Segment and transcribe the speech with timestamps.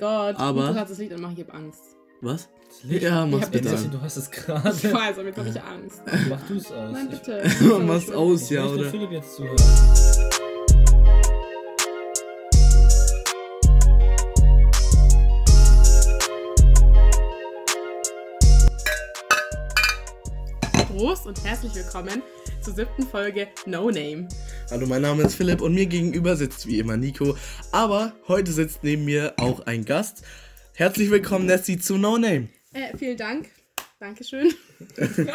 [0.00, 1.80] Gott, Aber- du hast das Lied anmachen, ich hab Angst.
[2.22, 2.48] Was?
[2.68, 3.02] Das Licht.
[3.02, 3.90] Ja, mach's bitte an.
[3.90, 4.64] du hast es Ich gerade.
[4.64, 6.02] weiß, aber jetzt hab ich Angst.
[6.28, 6.92] Mach du es aus.
[6.92, 7.78] Nein, Ich- bitte.
[7.86, 8.90] Mach's aus, Ich ja, oder?
[8.90, 9.56] Philipp jetzt zuhören.
[20.88, 22.22] Prost und herzlich willkommen
[22.60, 24.28] zur siebten Folge No Name.
[24.70, 27.36] Hallo, mein Name ist Philipp und mir gegenüber sitzt wie immer Nico.
[27.72, 30.22] Aber heute sitzt neben mir auch ein Gast.
[30.74, 32.50] Herzlich willkommen, Nessie, zu No Name.
[32.72, 33.48] Äh, vielen Dank.
[33.98, 34.54] Dankeschön.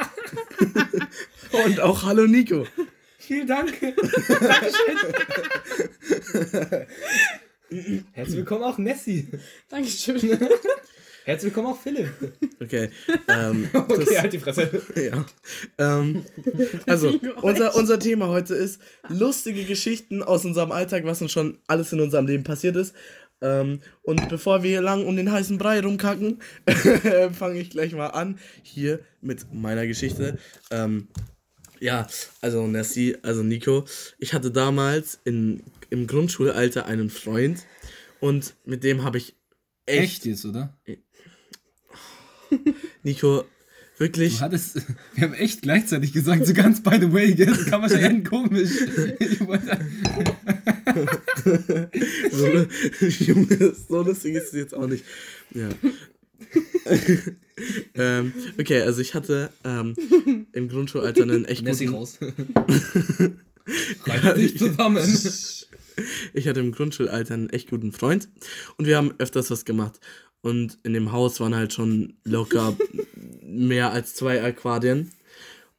[1.65, 2.65] Und auch Hallo, Nico.
[3.17, 3.73] Vielen Dank.
[8.13, 9.27] Herzlich willkommen auch Nessie.
[9.67, 10.39] Dankeschön.
[11.25, 12.09] Herzlich willkommen auch Philipp.
[12.61, 12.89] Okay.
[13.27, 14.81] Ähm, Okay, das- halt die Fresse.
[14.95, 15.25] Ja.
[15.79, 16.23] Ähm,
[16.85, 18.79] also, unser, unser Thema heute ist
[19.09, 22.93] lustige Geschichten aus unserem Alltag, was uns schon alles in unserem Leben passiert ist.
[23.41, 26.39] Ähm, und bevor wir hier lang um den heißen Brei rumkacken,
[27.33, 30.37] fange ich gleich mal an hier mit meiner Geschichte.
[30.69, 31.07] Ähm,
[31.79, 32.07] ja,
[32.41, 33.85] also Nessie, also Nico,
[34.19, 37.65] ich hatte damals in, im Grundschulalter einen Freund
[38.19, 39.35] und mit dem habe ich
[39.87, 40.75] echt, Echt jetzt, oder?
[43.03, 43.43] Nico,
[43.97, 44.81] wirklich Du hattest,
[45.15, 47.35] wir haben echt gleichzeitig gesagt, so ganz by the way?
[47.35, 48.69] Das kam wahrscheinlich komisch.
[49.19, 49.79] Ich wollte,
[52.31, 52.47] so,
[53.23, 55.05] Junge, so lustig ist es jetzt auch nicht.
[55.53, 55.69] Ja.
[57.95, 59.95] ähm, okay, also ich hatte ähm,
[60.51, 61.97] im Grundschulalter einen echt Nessie guten...
[61.97, 62.19] raus.
[64.05, 65.03] Reiß dich zusammen.
[66.33, 68.27] Ich hatte im Grundschulalter einen echt guten Freund
[68.77, 69.99] und wir haben öfters was gemacht.
[70.45, 72.77] Und in dem Haus waren halt schon locker
[73.41, 75.09] mehr als zwei Aquarien.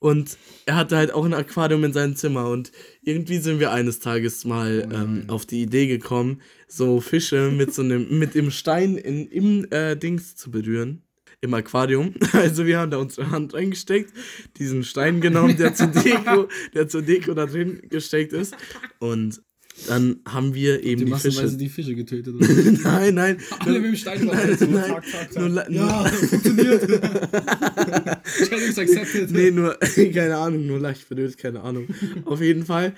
[0.01, 0.37] Und
[0.67, 2.51] er hatte halt auch ein Aquarium in seinem Zimmer.
[2.51, 7.53] Und irgendwie sind wir eines Tages mal Oh ähm, auf die Idee gekommen, so Fische
[7.53, 11.05] mit so einem, mit dem Stein in, im äh, Dings zu berühren.
[11.41, 12.15] Im Aquarium.
[12.33, 14.13] Also wir haben da unsere Hand reingesteckt,
[14.59, 18.57] diesen Stein genommen, der zur Deko, der zur Deko da drin gesteckt ist.
[18.99, 19.41] Und
[19.89, 21.57] dann haben wir eben Die die, Fische.
[21.57, 22.35] die Fische getötet.
[22.83, 23.37] Nein, nein.
[23.59, 25.49] Alle mit dem Stein Nein, so, nein, zack, zack, zack.
[25.49, 26.83] Nur, Ja, funktioniert.
[28.49, 29.31] Challenge accepted.
[29.31, 31.87] Nee, nur, keine Ahnung, nur leicht verwirrt, keine Ahnung.
[32.25, 32.95] Auf jeden Fall.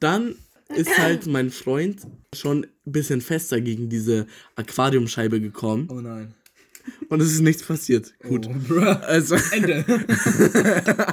[0.00, 0.36] Dann
[0.74, 2.00] ist halt mein Freund
[2.34, 6.34] schon ein bisschen fester gegen diese Aquariumscheibe gekommen Oh nein.
[7.08, 8.14] Und es ist nichts passiert.
[8.20, 8.48] Gut.
[8.48, 8.80] Oh, bruh.
[8.80, 9.84] Also, Ende.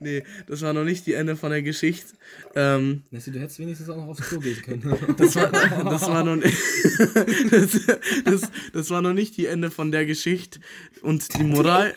[0.00, 2.14] nee, das war noch nicht die Ende von der Geschichte.
[2.54, 4.82] Ähm, Nessie, du hättest wenigstens auch noch aufs Klo gehen können.
[5.16, 6.56] das, war, das, war noch nicht,
[7.50, 7.86] das,
[8.24, 10.60] das, das war noch nicht die Ende von der Geschichte.
[11.02, 11.94] Und die Moral,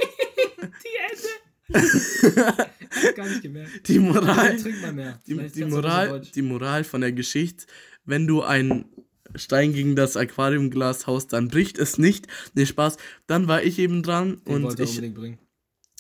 [3.15, 3.87] Gar nicht gemerkt.
[3.87, 4.57] die Moral.
[5.25, 7.65] Die, die, Moral, die Moral von der Geschichte,
[8.05, 8.85] wenn du einen
[9.35, 12.27] Stein gegen das Aquariumglas haust, dann bricht es nicht.
[12.53, 12.97] Nee, Spaß.
[13.27, 14.89] Dann war ich eben dran Den und wollte ich.
[14.91, 15.37] unbedingt bringen.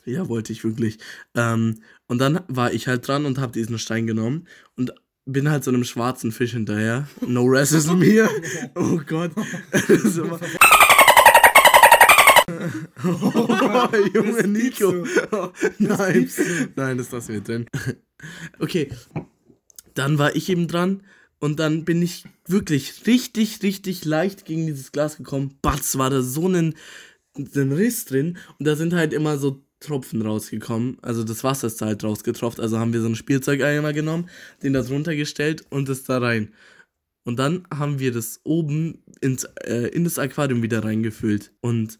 [0.05, 0.99] Ja, wollte ich wirklich.
[1.35, 4.93] Ähm, und dann war ich halt dran und habe diesen Stein genommen und
[5.25, 7.07] bin halt so einem schwarzen Fisch hinterher.
[7.25, 8.29] No racism hier.
[8.75, 9.31] Oh Gott.
[13.03, 15.05] Oh, Junge Nico.
[15.31, 16.29] Oh, nein,
[16.75, 17.65] nein, das lassen wir drin.
[18.59, 18.89] Okay,
[19.93, 21.03] dann war ich eben dran
[21.43, 25.57] und dann bin ich wirklich richtig, richtig leicht gegen dieses Glas gekommen.
[25.61, 26.73] Batz, war da so ein,
[27.35, 30.99] ein Riss drin und da sind halt immer so Tropfen rausgekommen.
[31.01, 32.61] Also das Wasser ist da halt rausgetropft.
[32.61, 34.29] Also haben wir so einen Spielzeugeimer genommen,
[34.63, 36.53] den da drunter gestellt und das da rein.
[37.25, 41.51] Und dann haben wir das oben ins, äh, in das Aquarium wieder reingefüllt.
[41.59, 41.97] Und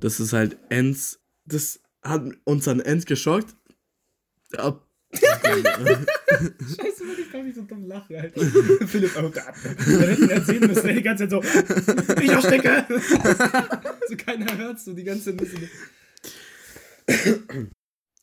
[0.00, 1.20] das ist halt ends.
[1.44, 3.54] Das hat uns dann ends geschockt.
[4.56, 4.80] Ja,
[5.12, 8.40] Scheiße, Mann, ich kann nicht so dumm lachen, Alter.
[8.86, 9.54] Philipp, oh Gott.
[9.86, 12.86] Wir hätten erzählen müssen, ey, die ganze Zeit so, ich erstecke.
[14.08, 15.70] so keiner hört so die ganze Zeit.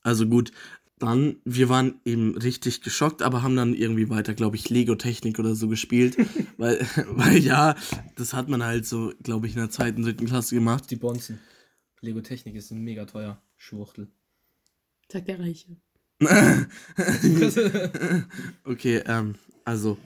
[0.04, 0.52] Also gut,
[1.00, 5.56] dann, wir waren eben richtig geschockt, aber haben dann irgendwie weiter, glaube ich, Lego-Technik oder
[5.56, 6.18] so gespielt.
[6.58, 7.76] weil, weil ja,
[8.16, 10.92] das hat man halt so, glaube ich, in der zweiten, dritten Klasse gemacht.
[10.92, 11.40] Die Bonzen.
[12.02, 13.42] Lego Technik ist mega teuer.
[13.58, 14.12] Schwuchtel.
[15.08, 15.78] Tag der Reiche.
[18.64, 19.36] okay, ähm,
[19.66, 19.98] also,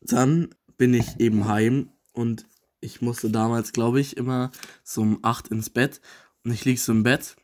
[0.00, 2.46] dann bin ich eben heim und
[2.80, 4.50] ich musste damals, glaube ich, immer
[4.84, 6.00] so um 8 ins Bett
[6.44, 7.36] und ich lieg so im Bett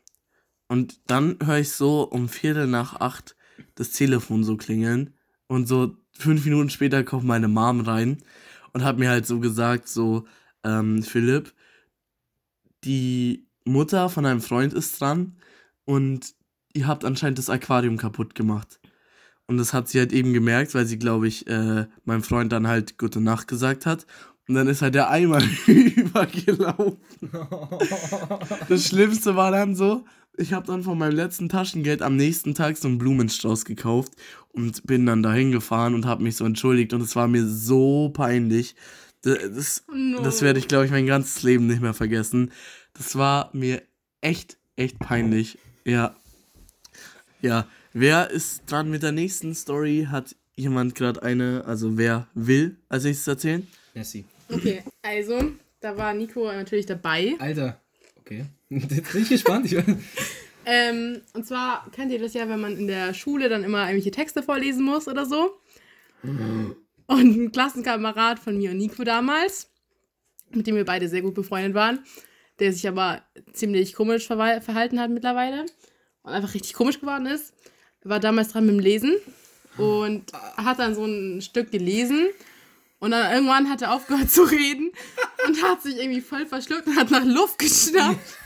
[0.67, 3.35] und dann höre ich so um Viertel nach acht
[3.75, 5.13] das Telefon so klingeln
[5.47, 8.23] und so fünf Minuten später kommt meine Mom rein
[8.73, 10.25] und hat mir halt so gesagt, so,
[10.63, 11.53] ähm, Philipp,
[12.83, 15.37] die Mutter von einem Freund ist dran
[15.85, 16.34] und
[16.75, 18.79] ihr habt anscheinend das Aquarium kaputt gemacht.
[19.47, 22.67] Und das hat sie halt eben gemerkt, weil sie, glaube ich, äh, meinem Freund dann
[22.67, 24.05] halt gute Nacht gesagt hat.
[24.47, 26.97] Und dann ist halt der Eimer übergelaufen.
[28.69, 30.05] Das Schlimmste war dann so,
[30.37, 34.13] ich habe dann von meinem letzten Taschengeld am nächsten Tag so einen Blumenstrauß gekauft
[34.51, 38.09] und bin dann dahin gefahren und habe mich so entschuldigt und es war mir so
[38.09, 38.75] peinlich.
[39.21, 40.21] Das, das, No.
[40.21, 42.51] das werde ich, glaube ich, mein ganzes Leben nicht mehr vergessen.
[42.93, 43.81] Das war mir
[44.21, 45.57] echt, echt peinlich.
[45.85, 46.15] Ja.
[47.45, 47.67] Ja.
[47.93, 50.07] Wer ist dran mit der nächsten Story?
[50.09, 53.67] Hat jemand gerade eine, also wer will als nächstes erzählen?
[53.93, 54.25] Nessie.
[54.51, 57.35] Okay, also, da war Nico natürlich dabei.
[57.37, 57.79] Alter.
[58.19, 58.45] Okay.
[58.69, 59.71] Jetzt bin ich gespannt.
[59.71, 59.77] Ich,
[60.67, 64.09] Ähm, und zwar kennt ihr das ja, wenn man in der Schule dann immer irgendwelche
[64.09, 65.59] Texte vorlesen muss oder so.
[66.23, 66.75] Und
[67.07, 69.69] ein Klassenkamerad von mir und Nico damals,
[70.49, 71.99] mit dem wir beide sehr gut befreundet waren,
[72.57, 73.21] der sich aber
[73.53, 75.67] ziemlich komisch verhalten hat mittlerweile
[76.25, 77.53] und einfach richtig komisch geworden ist,
[78.03, 79.15] war damals dran mit dem Lesen
[79.77, 82.27] und hat dann so ein Stück gelesen
[82.99, 84.91] und dann irgendwann hat er aufgehört zu reden
[85.47, 88.37] und hat sich irgendwie voll verschluckt und hat nach Luft geschnappt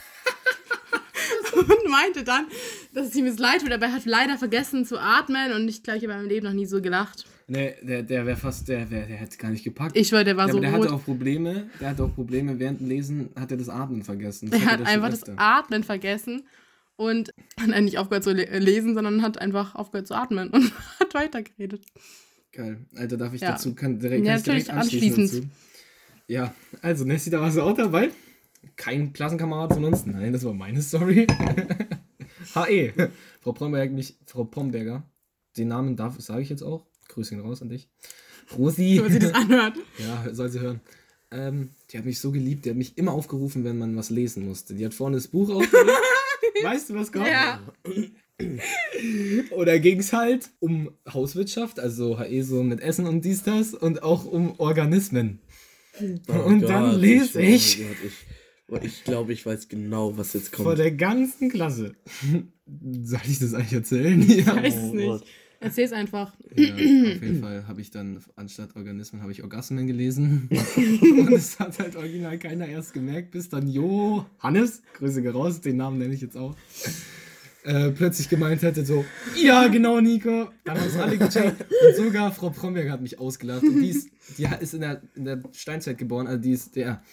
[1.53, 2.47] und meinte dann,
[2.93, 5.83] dass es ihm jetzt leid tut, aber er hat leider vergessen zu atmen und ich
[5.83, 7.25] glaube, ich habe in meinem Leben noch nie so gelacht.
[7.47, 9.95] nee, der, der wäre fast, der, der, der hätte gar nicht gepackt.
[9.95, 10.85] Ich schwöre, der war ja, so aber der rot.
[10.85, 11.69] hatte auch Probleme.
[11.81, 12.57] Der hatte auch Probleme.
[12.59, 14.49] Während dem Lesen hat er das Atmen vergessen.
[14.49, 15.23] Das Der hat einfach das.
[15.37, 16.43] Atmen vergessen
[16.99, 21.13] und hat eigentlich aufgehört zu le lesen, sondern hat einfach aufgehört zu atmen und hat
[21.13, 21.81] weitergeredet.
[22.51, 22.79] Geil.
[22.95, 23.53] Alter, darf ich Ja.
[23.53, 25.49] dazu, kann, direkt, Ja, kann direkt natürlich anschließen dazu?
[26.27, 28.09] Ja, also Nessie, da warst du auch dabei.
[28.75, 30.05] Kein Klassenkamerad von uns.
[30.05, 31.25] Nein, das war meine Story.
[32.53, 32.93] HE.
[33.41, 35.03] Frau Pomberg, mich, Frau Pomberger.
[35.57, 36.85] Den Namen darf, sage ich jetzt auch.
[37.07, 37.87] Grüße ihn raus an dich.
[38.57, 38.99] Rosi.
[39.03, 39.77] Wenn sie das anhört.
[39.97, 40.81] Ja, soll sie hören.
[41.31, 44.47] Ähm, die hat mich so geliebt, die hat mich immer aufgerufen, wenn man was lesen
[44.47, 44.73] musste.
[44.73, 45.89] Die hat vorne das Buch aufgelegt.
[46.63, 47.27] Weißt du, was kommt?
[47.27, 47.59] Ja.
[49.51, 54.01] Oder ging es halt um Hauswirtschaft, also HE so mit Essen und dies, das und
[54.03, 55.39] auch um Organismen.
[56.27, 58.13] und dann lese ich Oh Gott, ich,
[58.69, 60.65] oh, ich glaube, ich weiß genau, was jetzt kommt.
[60.67, 61.95] vor der ganzen Klasse.
[63.03, 64.21] Soll ich das eigentlich erzählen?
[64.29, 64.55] Ja.
[64.55, 65.05] weiß es Oh nicht.
[65.07, 65.25] Gott.
[65.61, 66.33] Erzähl's einfach.
[66.55, 70.49] Ja, auf jeden Fall habe ich dann anstatt Organismen habe ich Orgasmen gelesen.
[70.75, 75.77] und es hat halt original keiner erst gemerkt, bis dann Jo Hannes, Grüße raus, den
[75.77, 76.55] Namen nenne ich jetzt auch,
[77.65, 79.03] äh, plötzlich gemeint hätte so,
[79.35, 83.63] ja genau Nico, dann haben es alle gecheckt und sogar Frau Promberg hat mich ausgelacht
[83.63, 87.03] und die ist, die ist in der, in der Steinzeit geboren, also die ist der,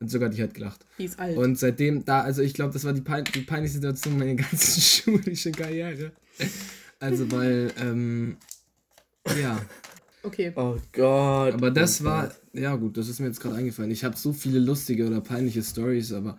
[0.00, 0.86] und sogar die hat gelacht.
[0.98, 1.36] Die ist alt.
[1.36, 4.80] Und seitdem, da, also ich glaube, das war die, pein die peinlichste Situation meiner ganzen
[5.14, 6.12] schulischen Karriere.
[7.02, 8.36] Also, weil, ähm,
[9.40, 9.60] ja.
[10.22, 10.52] okay.
[10.54, 11.52] Oh Gott.
[11.54, 13.90] Aber das war, ja gut, das ist mir jetzt gerade eingefallen.
[13.90, 16.38] Ich habe so viele lustige oder peinliche Stories, aber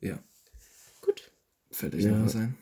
[0.00, 0.18] ja,
[1.02, 1.30] Gut.
[1.70, 2.12] fällt euch Ja.
[2.12, 2.56] noch was ein?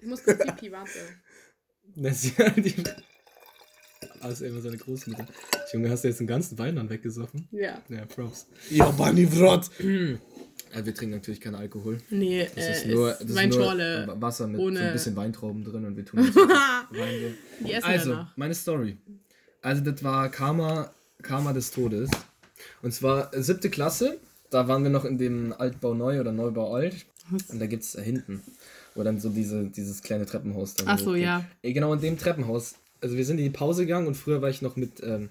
[0.00, 0.98] Ich muss kurz pipi, warte.
[1.96, 2.74] Das ist ja die.
[4.42, 5.26] Also immer seine Großmutter.
[5.72, 7.48] Junge, hast du jetzt einen ganzen Wein dann weggesoffen?
[7.52, 7.80] Ja.
[7.88, 8.46] Ja, Props.
[8.70, 9.70] Ja, Bunny Vrot.
[10.74, 11.98] Ja, wir trinken natürlich keinen Alkohol.
[12.10, 15.16] Nee, Das äh, ist nur, ist das ist nur Wasser mit so ohne- ein bisschen
[15.16, 16.46] Weintrauben drin und wir tun jetzt Wein
[16.90, 17.64] so.
[17.66, 18.36] Die essen Also, danach.
[18.36, 18.96] meine Story.
[19.62, 20.90] Also, das war Karma,
[21.22, 22.08] Karma des Todes.
[22.82, 24.18] Und zwar äh, siebte Klasse.
[24.50, 26.94] Da waren wir noch in dem Altbau neu oder Neubau alt.
[27.48, 28.40] Und da gibt es da hinten,
[28.94, 31.44] wo dann so diese, dieses kleine Treppenhaus dann Ach so, ja.
[31.62, 32.74] Äh, Genau in dem Treppenhaus.
[33.00, 35.30] Also, wir sind in die Pause gegangen und früher war ich noch mit ähm,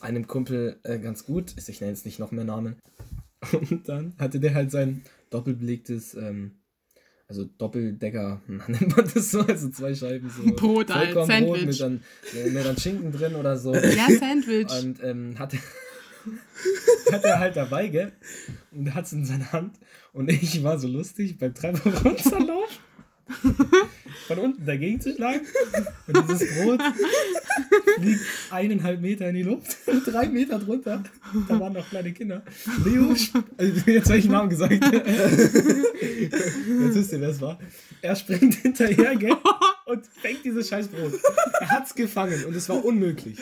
[0.00, 1.54] einem Kumpel äh, ganz gut.
[1.56, 2.76] Ich nenne jetzt nicht noch mehr Namen.
[3.52, 6.58] Und dann hatte der halt sein doppelbelegtes, ähm,
[7.28, 10.42] also Doppeldecker, nennt man das so, also zwei Scheiben so.
[10.54, 11.66] Brot Vollkornbrot Sandwich.
[11.66, 12.02] mit dann,
[12.34, 13.74] äh, mit dann Schinken drin oder so.
[13.74, 14.72] Ja, Sandwich.
[14.82, 15.54] Und ähm, hat,
[17.12, 18.12] hat er halt dabei, gell?
[18.72, 19.78] Und hat es in seiner Hand.
[20.12, 22.78] Und ich war so lustig beim Treppe runterlaufen.
[24.28, 25.40] Von unten dagegen zu schlagen.
[26.06, 26.82] Und dieses Brot
[27.96, 28.20] fliegt
[28.50, 29.76] eineinhalb Meter in die Luft.
[30.06, 31.02] Drei Meter drunter.
[31.48, 32.42] Da waren noch kleine Kinder.
[32.84, 33.08] Leo,
[33.56, 34.74] also jetzt habe ich Namen gesagt.
[36.20, 37.58] Jetzt wisst ihr, wer es war.
[38.02, 39.36] Er springt hinterher, gell?
[39.88, 41.14] Und fängt dieses scheiß Brot.
[41.60, 43.38] Er hat's gefangen und es war unmöglich.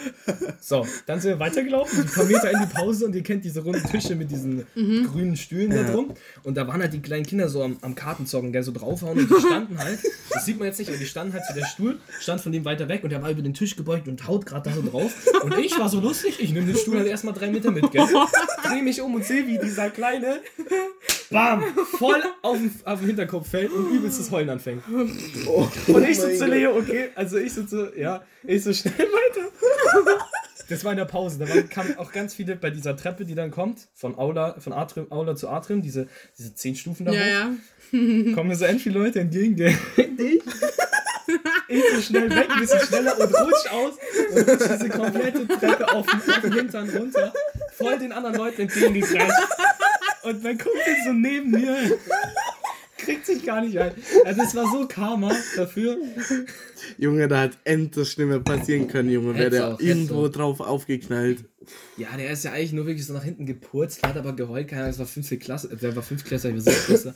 [0.60, 3.64] So, dann sind wir weitergelaufen, ein paar Meter in die Pause und ihr kennt diese
[3.64, 6.14] runden Tische mit diesen grünen Stühlen da drum.
[6.44, 9.28] Und da waren halt die kleinen Kinder so am, am Kartenzocken, gell, so draufhauen und
[9.28, 9.98] die standen halt,
[10.30, 12.64] das sieht man jetzt nicht, aber die standen halt zu der Stuhl, stand von dem
[12.64, 15.12] weiter weg und der war über den Tisch gebeugt und haut gerade da so drauf.
[15.42, 18.06] Und ich war so lustig, ich nehme den Stuhl halt erstmal drei Meter mit, gell.
[18.62, 20.40] Dreh mich um und sehe, wie dieser kleine,
[21.30, 21.62] bam,
[21.98, 24.82] voll auf den, auf den Hinterkopf fällt und übelstes Heulen anfängt.
[25.46, 26.46] Oh, Und ich so zu.
[26.46, 29.48] Leo, okay, also ich so zu, ja, ich so schnell weiter.
[30.68, 31.38] Das war in der Pause.
[31.38, 34.72] Da waren, kamen auch ganz viele bei dieser Treppe, die dann kommt, von Aula, von
[34.72, 37.26] Atrium, Aula zu Atrium, diese, diese zehn Stufen da Ja, hoch.
[37.92, 38.34] ja.
[38.34, 40.42] Kommen mir so end viele Leute entgegen, der ich,
[41.68, 43.92] ich so schnell weg, ein bisschen schneller und rutscht aus
[44.34, 47.32] und rutscht diese komplette Treppe auf, den- auf den Hintern runter,
[47.76, 49.32] voll den anderen Leuten entgegengekrascht.
[50.26, 51.76] Und mein Kumpel so neben mir
[52.98, 53.92] kriegt sich gar nicht ein.
[54.24, 55.98] Also das war so Karma dafür.
[56.98, 59.34] Junge, da hat endlich schlimmer passieren können, Junge.
[59.36, 60.28] Wäre der auch, irgendwo auch.
[60.28, 61.44] drauf aufgeknallt.
[61.96, 64.82] Ja, der ist ja eigentlich nur wirklich so nach hinten gepurzt, hat aber geheult, keine
[64.82, 67.14] Ahnung, es war fünfte Klasse, äh, der war fünfte Klasse, ich war sechste Klasse.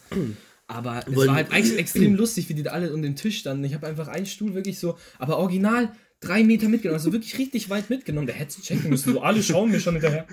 [0.67, 3.38] Aber es Wollen- war halt eigentlich extrem lustig, wie die da alle um den Tisch
[3.38, 3.64] standen.
[3.64, 7.70] Ich habe einfach einen Stuhl wirklich so, aber original drei Meter mitgenommen, also wirklich richtig
[7.70, 8.26] weit mitgenommen.
[8.26, 9.14] Der hätte es checken müssen.
[9.14, 10.26] So, alle schauen mir schon hinterher.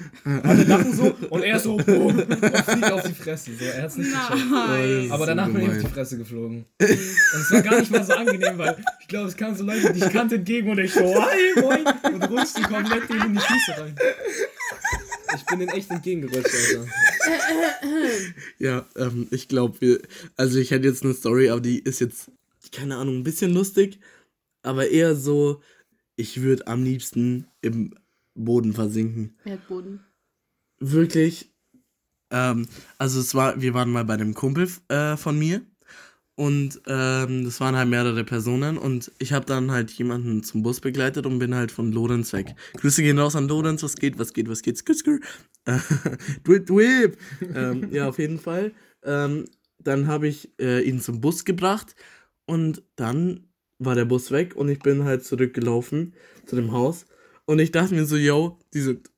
[0.44, 3.52] Alle lachen so und er so boom, und fliegt auf die Fresse.
[3.58, 4.52] So, er hat es nicht gecheckt.
[4.52, 5.12] Nein.
[5.12, 5.88] Aber so danach bin ich auf die.
[5.88, 6.66] Fresse geflogen.
[6.80, 9.94] Und es war gar nicht mal so angenehm, weil ich glaube, es kamen so Leute,
[9.94, 13.82] die ich kannte entgegen und ich so, hi, moin, und rutschte komplett in die Füße
[13.82, 13.96] rein.
[15.36, 16.88] Ich bin den echt entgegengerutscht, Alter.
[18.60, 20.02] Ja, ähm, ich glaube, wir.
[20.36, 22.32] Also, ich hätte jetzt eine Story, aber die ist jetzt,
[22.72, 24.00] keine Ahnung, ein bisschen lustig.
[24.64, 25.62] Aber eher so,
[26.18, 27.94] ich würde am liebsten im
[28.36, 29.38] Boden versinken.
[29.46, 30.02] Erdboden.
[30.80, 31.50] Wirklich.
[32.30, 35.62] Ähm, also, es war, wir waren mal bei einem Kumpel äh, von mir.
[36.36, 40.80] Und ähm, das waren halt mehrere Personen und ich habe dann halt jemanden zum Bus
[40.82, 42.54] begleitet und bin halt von Lorenz weg.
[42.76, 45.18] Grüße gehen raus an Lorenz, was geht, was geht, was geht, skr, skr.
[46.46, 47.18] Dwip, dwip.
[47.56, 48.72] ähm, ja, auf jeden Fall.
[49.04, 49.46] Ähm,
[49.80, 51.96] dann habe ich äh, ihn zum Bus gebracht
[52.46, 53.48] und dann
[53.80, 56.14] war der Bus weg und ich bin halt zurückgelaufen
[56.46, 57.06] zu dem Haus
[57.46, 59.10] und ich dachte mir so, yo, die sind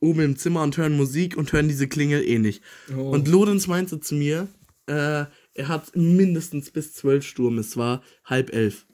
[0.00, 2.62] oben im Zimmer und hören Musik und hören diese Klingel eh nicht.
[2.96, 3.10] Oh.
[3.10, 4.48] Und Lorenz meinte zu mir,
[4.86, 7.58] äh, er hat mindestens bis zwölf Sturm.
[7.58, 8.86] Es war halb elf.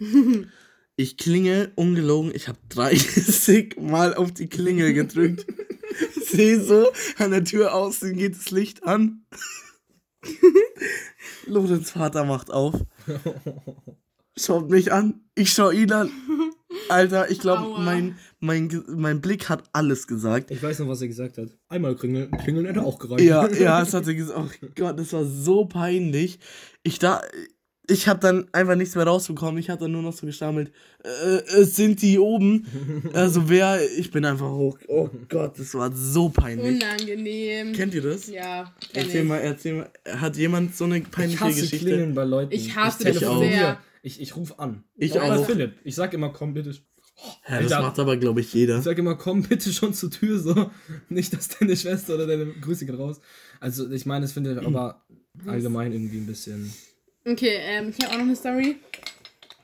[0.94, 2.32] Ich klinge ungelogen.
[2.34, 5.46] Ich habe 30 Mal auf die Klingel gedrückt.
[6.22, 9.24] Sehe so, an der Tür außen geht das Licht an.
[11.46, 12.74] Lorenz Vater macht auf.
[14.36, 15.20] Schaut mich an.
[15.34, 16.10] Ich schau ihn an.
[16.88, 20.50] Alter, ich glaube, mein, mein, mein Blick hat alles gesagt.
[20.50, 21.48] Ich weiß noch, was er gesagt hat.
[21.68, 23.22] Einmal klingeln, klingeln hätte auch gereicht.
[23.24, 24.38] Ja, ja, es hat er gesagt.
[24.38, 26.38] Oh Gott, das war so peinlich.
[26.82, 27.20] Ich da,
[27.88, 29.58] ich habe dann einfach nichts mehr rausbekommen.
[29.58, 30.72] Ich habe dann nur noch so gestammelt.
[31.04, 32.66] Äh, es sind die oben.
[33.12, 33.78] Also wer?
[33.98, 34.78] Ich bin einfach hoch.
[34.88, 36.80] Oh Gott, das war so peinlich.
[36.82, 37.72] Unangenehm.
[37.74, 38.28] Kennt ihr das?
[38.28, 39.28] ja, Erzähl ich.
[39.28, 39.90] mal, erzähl mal.
[40.08, 41.86] Hat jemand so eine Ich peinliche hasse Geschichte?
[41.86, 42.52] Klingeln bei Leuten.
[42.52, 43.52] Ich hasse das telefoniere.
[43.52, 43.78] sehr.
[44.02, 44.84] Ich, ich rufe an.
[44.96, 45.46] Ich Auch bei auch.
[45.46, 45.74] Philipp.
[45.84, 46.74] Ich sag immer, komm bitte.
[47.48, 48.78] Ja, das macht aber, glaube ich, jeder.
[48.78, 50.70] Ich sag immer, komm bitte schon zur Tür, so.
[51.08, 53.20] Nicht, dass deine Schwester oder deine Grüße geht raus.
[53.60, 55.04] Also, ich meine, das finde ich aber
[55.46, 56.72] allgemein irgendwie ein bisschen.
[57.24, 58.76] Okay, ähm, ich habe auch noch eine Story.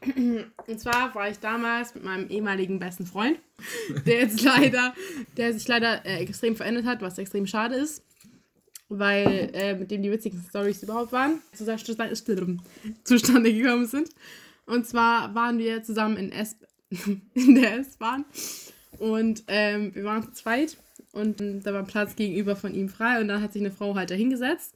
[0.67, 3.39] Und zwar war ich damals mit meinem ehemaligen besten Freund,
[4.07, 4.95] der jetzt leider,
[5.37, 8.05] der sich leider äh, extrem verändert hat, was extrem schade ist,
[8.89, 11.41] weil äh, mit dem die witzigsten Stories überhaupt waren,
[13.05, 14.09] zustande gekommen sind.
[14.67, 16.57] Und zwar waren wir zusammen in, S
[17.35, 18.25] in der S-Bahn.
[18.99, 20.77] Und ähm, wir waren zu zweit.
[21.13, 23.21] Und ähm, da war ein Platz gegenüber von ihm frei.
[23.21, 24.75] Und dann hat sich eine Frau halt da hingesetzt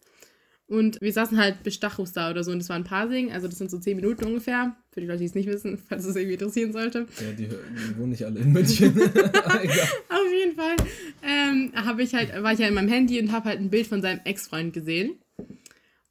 [0.73, 3.47] und wir saßen halt bis Stachus da oder so und das war ein Parsing, also
[3.49, 6.17] das sind so 10 Minuten ungefähr, für die Leute, die es nicht wissen, falls es
[6.17, 7.07] irgendwie interessieren sollte.
[7.21, 8.93] Ja, die, die wohnen nicht alle in München.
[9.01, 10.77] Auf jeden Fall
[11.23, 13.87] ähm, habe ich halt, war ich ja in meinem Handy und habe halt ein Bild
[13.87, 15.17] von seinem Ex-Freund gesehen.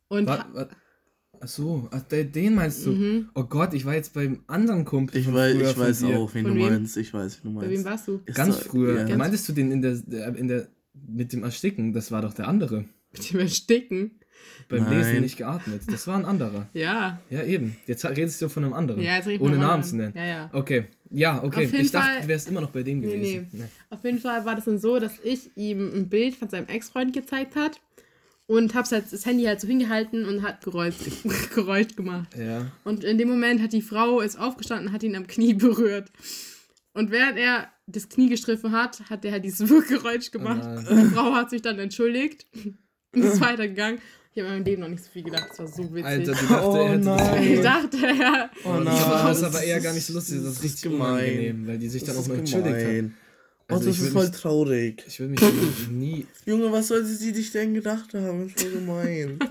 [0.07, 0.69] Und Wa- wa-
[1.43, 3.25] Ach so, ach, der- den meinst du?
[3.33, 5.19] Oh Gott, ich war jetzt beim anderen Kumpel.
[5.19, 6.19] Ich weiß, früher ich von weiß dir.
[6.19, 6.69] auch, wen Von du wem?
[6.69, 6.97] meinst.
[6.97, 7.79] Ich weiß, wen du bei meinst.
[7.83, 8.21] wem warst du?
[8.27, 9.07] Ist Ganz doch- früher.
[9.07, 9.17] Ja.
[9.17, 9.93] Meintest du den in der,
[10.35, 11.93] in der, mit dem Ersticken?
[11.93, 12.85] Das war doch der andere.
[13.11, 14.11] Mit dem Ersticken.
[14.69, 14.97] Beim Nein.
[14.99, 15.81] Lesen nicht geatmet.
[15.87, 16.67] Das war ein anderer.
[16.73, 17.19] Ja.
[17.29, 17.75] Ja, eben.
[17.87, 19.01] Jetzt redest du von einem anderen.
[19.01, 19.89] Ja, jetzt reden Ohne von Namen anderen.
[19.89, 20.13] zu nennen.
[20.15, 20.49] Ja, ja.
[20.53, 20.85] Okay.
[21.09, 21.65] Ja, okay.
[21.67, 23.47] Auf Ich dachte, du wärst immer noch bei dem Nee, gewesen.
[23.51, 23.63] nee.
[23.89, 27.11] Auf jeden Fall war das dann so, dass ich ihm ein Bild von seinem Ex-Freund
[27.13, 27.81] gezeigt hat
[28.47, 30.95] und hab's halt das Handy halt so hingehalten und hat Geräusch,
[31.55, 32.29] Geräusch gemacht.
[32.37, 32.71] Ja.
[32.85, 36.11] Und in dem Moment hat die Frau ist aufgestanden und hat ihn am Knie berührt.
[36.93, 40.61] Und während er das Knie gestriffen hat, hat er halt dieses Wirkgeräusch gemacht.
[40.89, 42.45] Oh die Frau hat sich dann entschuldigt
[43.13, 43.99] und ist weitergegangen.
[44.33, 45.47] Ich habe in meinem Leben noch nicht so viel gedacht.
[45.49, 46.05] Das war so witzig.
[46.05, 47.51] Alter, du dachte, Oh er hätte nein.
[47.53, 48.49] ich dachte, ja.
[48.63, 48.85] Oh nein.
[48.85, 50.99] das ist aber eher gar nicht so lustig, das ist das richtig gemein.
[51.25, 52.79] unangenehm, weil die sich dann auch mal entschuldigt hat.
[52.81, 53.17] gemein.
[53.69, 55.03] Oh, Also das ich ist voll mich- traurig.
[55.07, 55.41] Ich würde mich
[55.89, 56.25] nie.
[56.45, 58.43] Junge, was soll sie sich denn gedacht haben?
[58.43, 59.39] Das ist voll gemein.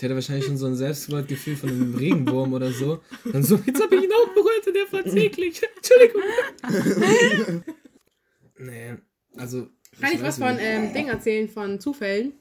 [0.00, 3.00] Der hatte wahrscheinlich schon so ein Selbstwertgefühl von einem Regenwurm oder so.
[3.30, 5.60] Dann so, jetzt habe ich ihn auch berührt und der fand's eklig.
[5.76, 7.64] Entschuldigung.
[8.58, 8.94] nee,
[9.36, 9.68] also.
[10.00, 10.64] Kann ich weiß was von nicht.
[10.64, 12.32] ähm, Ding erzählen, von Zufällen?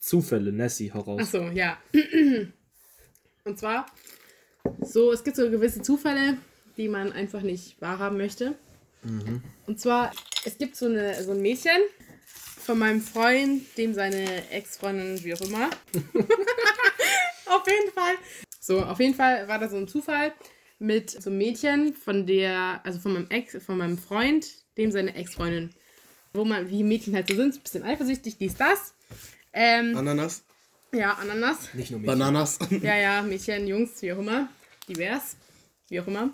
[0.00, 1.20] Zufälle, Nessie, hau raus.
[1.20, 1.78] Achso, ja.
[3.44, 3.86] Und zwar,
[4.80, 6.38] so, es gibt so gewisse Zufälle,
[6.76, 8.56] die man einfach nicht wahrhaben möchte.
[9.66, 10.12] Und zwar,
[10.44, 11.80] es gibt so, eine, so ein Mädchen
[12.26, 15.70] von meinem Freund, dem seine Ex-Freundin, wie auch immer.
[17.46, 18.14] auf jeden Fall.
[18.60, 20.32] So, auf jeden Fall war da so ein Zufall
[20.78, 25.14] mit so einem Mädchen von der, also von meinem Ex, von meinem Freund, dem seine
[25.14, 25.70] Ex-Freundin.
[26.32, 28.94] Wo man, wie Mädchen halt so sind, ein bisschen eifersüchtig, dies, das.
[29.52, 30.44] Ähm, Ananas,
[30.92, 31.72] ja, Ananas.
[31.74, 32.18] Nicht nur Mädchen.
[32.18, 32.58] Bananas.
[32.82, 34.48] Ja, ja, Mädchen, Jungs, wie auch immer.
[34.88, 35.36] Divers.
[35.88, 36.30] Wie auch immer.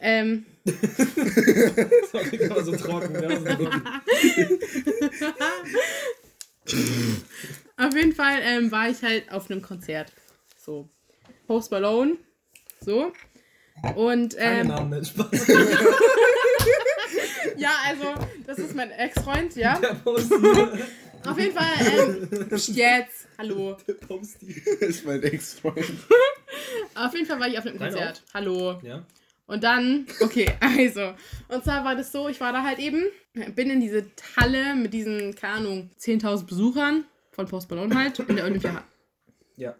[0.00, 0.46] Ähm,
[2.12, 3.16] Sorry, kann man so trocken.
[7.76, 10.12] Auf jeden Fall ähm, war ich halt auf einem Konzert.
[10.56, 10.88] So.
[11.46, 12.16] Post Malone.
[12.80, 13.12] So.
[13.96, 15.48] Und Keine ähm, Namen nennen, Spaß.
[17.56, 18.14] ja, also,
[18.46, 19.78] das ist mein Ex-Freund, ja.
[19.78, 20.34] Der Posty.
[21.26, 23.76] Auf jeden Fall, ähm, jetzt, hallo.
[23.86, 24.62] Der Posty.
[24.80, 25.76] ist mein Ex-Freund.
[26.94, 28.22] Auf jeden Fall war ich auf einem Konzert.
[28.34, 28.78] Hallo.
[28.82, 29.04] Ja?
[29.46, 31.14] Und dann, okay, also.
[31.48, 33.04] Und zwar war das so, ich war da halt eben,
[33.54, 34.06] bin in diese
[34.36, 38.84] Halle mit diesen, keine Ahnung, 10.000 Besuchern von Post Malone halt, in der Olympia.
[39.56, 39.74] Ja.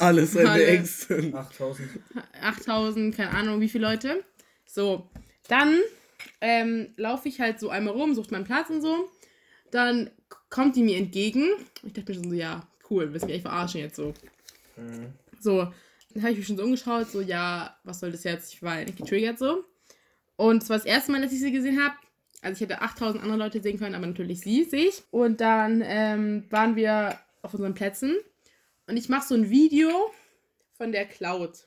[0.00, 0.66] Alles seine Alle.
[0.66, 1.10] Ex.
[1.10, 1.88] 8000.
[2.40, 4.24] 8000, keine Ahnung, wie viele Leute.
[4.64, 5.08] So,
[5.48, 5.78] dann
[6.40, 9.08] ähm, laufe ich halt so einmal rum, suche meinen Platz und so.
[9.70, 10.10] Dann
[10.50, 11.48] kommt die mir entgegen.
[11.82, 14.14] Ich dachte mir schon so, ja, cool, willst du mich echt verarschen jetzt so.
[14.76, 15.12] Mhm.
[15.40, 15.72] So,
[16.14, 18.54] dann habe ich mich schon so umgeschaut, so, ja, was soll das jetzt?
[18.54, 19.64] Ich war eigentlich getriggert so.
[20.36, 21.94] Und es war das erste Mal, dass ich sie gesehen habe.
[22.40, 25.02] Also ich hätte 8000 andere Leute sehen können, aber natürlich sie sehe ich.
[25.10, 28.16] Und dann ähm, waren wir auf unseren Plätzen.
[28.86, 30.12] Und ich mache so ein Video
[30.76, 31.66] von der Cloud.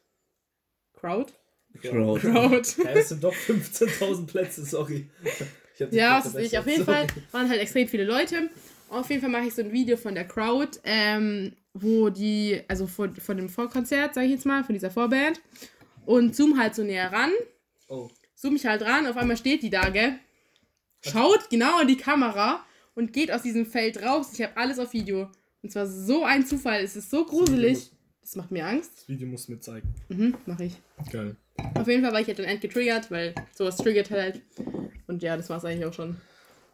[0.93, 1.33] Crowd?
[1.81, 2.21] Crowd.
[2.21, 2.83] Crowd.
[2.83, 5.09] Ja, es sind doch 15.000 Plätze, sorry.
[5.91, 6.57] Ja, was weiß ich.
[6.57, 6.85] Auf jeden.
[6.85, 8.49] Fall waren halt extrem viele Leute.
[8.89, 12.87] Auf jeden Fall mache ich so ein Video von der Crowd, ähm, wo die, also
[12.87, 15.41] von, von dem Vorkonzert, sage ich jetzt mal, von dieser Vorband.
[16.05, 17.31] Und zoom halt so näher ran.
[17.87, 18.09] Oh.
[18.35, 20.17] zoom ich halt ran, auf einmal steht die da, gell?
[21.01, 22.63] Schaut genau in die Kamera
[22.95, 24.29] und geht aus diesem Feld raus.
[24.33, 25.29] Ich habe alles auf Video.
[25.63, 26.83] Und zwar so ein Zufall.
[26.83, 27.90] Es ist so gruselig.
[28.21, 28.91] Das macht mir Angst.
[28.95, 29.93] Das Video musst du mir zeigen.
[30.09, 30.77] Mhm, mache ich.
[31.11, 31.35] Geil.
[31.75, 34.41] Auf jeden Fall war ich halt dann end getriggert, weil sowas triggert halt.
[35.07, 36.17] Und ja, das war es eigentlich auch schon.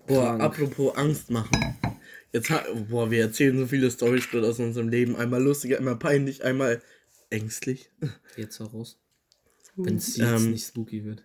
[0.05, 0.41] Boah, Krank.
[0.43, 1.75] apropos Angst machen.
[2.33, 5.15] Jetzt ha boah, wir erzählen so viele Storys gerade aus unserem Leben.
[5.15, 6.81] Einmal lustig, einmal peinlich, einmal
[7.29, 7.89] ängstlich.
[8.35, 8.99] Jetzt auch raus.
[9.75, 10.51] Wenn es Ähm.
[10.51, 11.23] nicht spooky wird.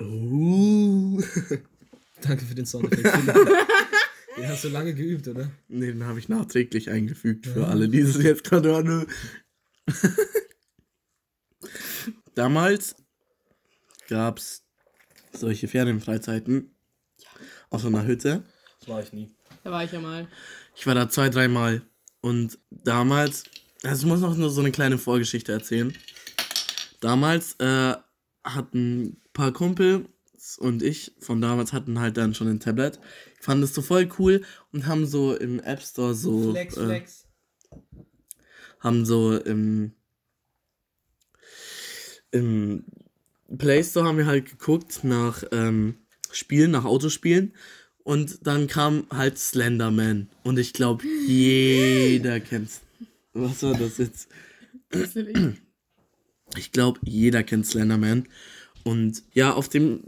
[0.00, 1.20] Uh.
[2.22, 3.08] Danke für den Soundeffekt.
[4.36, 5.50] Den hast du lange geübt, oder?
[5.68, 9.06] Ne, den habe ich nachträglich eingefügt für alle, die es jetzt gerade hören.
[12.34, 12.96] Damals
[14.08, 14.64] gab es
[15.32, 16.74] solche Ferienfreizeiten
[17.70, 18.42] auf so einer Hütte.
[18.80, 19.30] Das war ich nie.
[19.64, 20.28] Da war ich ja mal.
[20.74, 21.82] Ich war da zwei, dreimal.
[22.20, 23.44] Und damals,
[23.82, 25.94] also ich muss noch nur so eine kleine Vorgeschichte erzählen.
[27.00, 27.94] Damals äh,
[28.44, 30.06] hatten ein paar Kumpel
[30.58, 32.98] und ich von damals hatten halt dann schon ein Tablet.
[33.42, 36.52] Fanden das so voll cool und haben so im App Store so.
[36.52, 37.26] Flex, äh, Flex.
[38.78, 39.94] haben so im,
[42.30, 42.84] im
[43.58, 45.96] Play Store haben wir halt geguckt nach ähm,
[46.30, 47.52] Spielen, nach Autospielen.
[48.04, 50.28] Und dann kam halt Slenderman.
[50.44, 52.82] Und ich glaube, jeder kennt's.
[53.32, 54.28] Was war das jetzt?
[56.56, 58.28] Ich glaube, jeder kennt Slenderman.
[58.84, 60.02] Und ja, auf dem,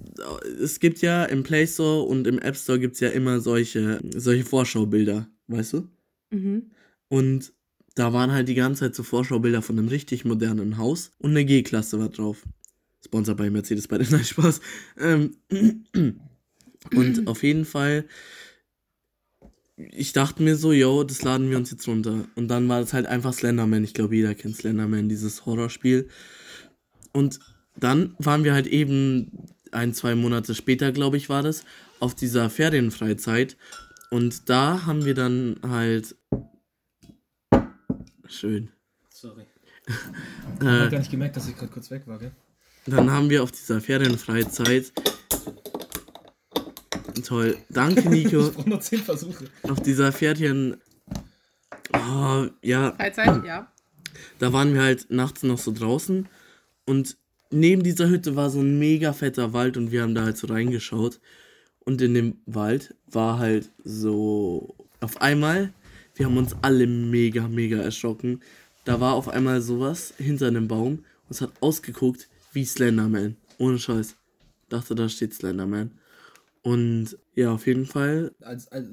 [0.60, 4.00] es gibt ja im Play Store und im App Store gibt es ja immer solche,
[4.16, 5.88] solche Vorschaubilder, weißt du?
[6.30, 6.70] mhm.
[7.08, 7.52] Und
[7.94, 11.44] da waren halt die ganze Zeit so Vorschaubilder von einem richtig modernen Haus und eine
[11.44, 12.44] G-Klasse war drauf.
[13.04, 14.60] Sponsor bei Mercedes bei Nein, Spaß.
[14.98, 15.36] Ähm,
[16.94, 18.06] und auf jeden Fall,
[19.76, 22.26] ich dachte mir so, yo, das laden wir uns jetzt runter.
[22.34, 23.84] Und dann war es halt einfach Slenderman.
[23.84, 26.08] Ich glaube, jeder kennt Slenderman, dieses Horrorspiel.
[27.12, 27.38] Und
[27.76, 29.30] dann waren wir halt eben
[29.72, 31.64] ein, zwei Monate später, glaube ich, war das,
[32.00, 33.56] auf dieser Ferienfreizeit.
[34.10, 36.16] Und da haben wir dann halt.
[38.26, 38.70] Schön.
[39.10, 39.44] Sorry.
[39.86, 42.32] Ich hab Äh, gar nicht gemerkt, dass ich gerade kurz weg war, gell?
[42.86, 44.92] dann haben wir auf dieser Ferienfreizeit.
[47.26, 47.56] Toll.
[47.70, 48.38] Danke, Nico.
[48.48, 49.44] Ich brauche noch 10 Versuche.
[49.62, 50.76] auf dieser Ferien.
[51.92, 53.70] Oh, ja, Freizeit, ja.
[54.38, 56.28] da waren wir halt nachts noch so draußen.
[56.86, 57.16] Und
[57.50, 60.46] neben dieser Hütte war so ein mega fetter Wald und wir haben da halt so
[60.46, 61.20] reingeschaut.
[61.84, 64.74] Und in dem Wald war halt so.
[65.00, 65.72] Auf einmal,
[66.14, 68.40] wir haben uns alle mega, mega erschrocken.
[68.84, 73.36] Da war auf einmal sowas hinter einem Baum und es hat ausgeguckt wie Slenderman.
[73.58, 74.16] Ohne Scheiß.
[74.70, 75.90] Dachte, da steht Slenderman.
[76.62, 78.32] Und ja, auf jeden Fall.
[78.40, 78.88] Als, als,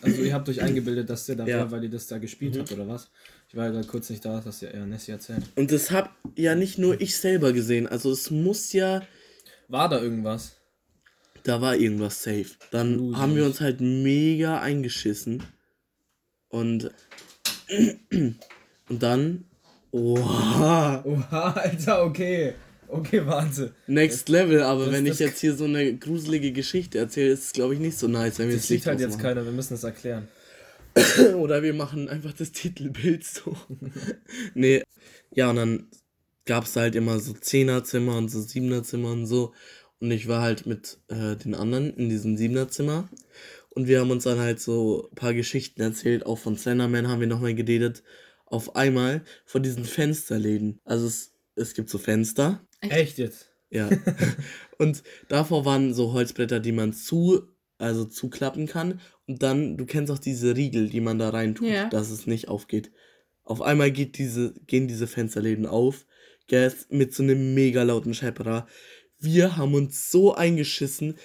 [0.00, 1.58] also ihr habt euch eingebildet, dass der da Ja.
[1.58, 3.10] war, weil ihr das da gespielt habt, oder was?
[3.52, 5.42] Ich war ja gerade kurz nicht da, das hast ja eher Nessie erzählt.
[5.56, 7.86] Und das hab ja nicht nur ich selber gesehen.
[7.86, 9.02] Also es muss ja.
[9.68, 10.56] War da irgendwas?
[11.44, 12.46] Da war irgendwas safe.
[12.70, 13.18] Dann Gruselig.
[13.18, 15.42] haben wir uns halt mega eingeschissen.
[16.48, 16.90] Und.
[18.88, 19.44] Und dann.
[19.90, 21.02] Oha.
[21.04, 22.54] Oha, Alter, okay.
[22.88, 23.74] Okay, warte.
[23.86, 27.44] Next Level, aber das- wenn das- ich jetzt hier so eine gruselige Geschichte erzähle, ist
[27.44, 29.52] es glaube ich nicht so nice, wenn wir Das das sieht halt jetzt keiner, wir
[29.52, 30.28] müssen es erklären.
[31.36, 33.56] Oder wir machen einfach das Titelbild so.
[34.54, 34.82] nee.
[35.30, 35.90] Ja, und dann
[36.44, 39.52] gab es halt immer so Zehnerzimmer und so Siebenerzimmer und so.
[40.00, 43.08] Und ich war halt mit äh, den anderen in diesem Siebenerzimmer.
[43.70, 46.26] Und wir haben uns dann halt so ein paar Geschichten erzählt.
[46.26, 48.02] Auch von Slenderman haben wir nochmal geredet.
[48.44, 50.80] Auf einmal vor diesen Fensterläden.
[50.84, 52.66] Also es, es gibt so Fenster.
[52.80, 53.50] Echt jetzt?
[53.70, 53.88] Ja.
[54.78, 59.00] und davor waren so Holzbretter, die man zu, also zuklappen kann.
[59.38, 61.88] Dann, du kennst auch diese Riegel, die man da rein tut, Ja.
[61.88, 62.90] dass es nicht aufgeht.
[63.44, 66.06] Auf einmal geht diese, gehen diese Fensterläden auf.
[66.48, 68.66] Gas mit so einem mega lauten Schepperer.
[69.18, 71.16] Wir haben uns so eingeschissen.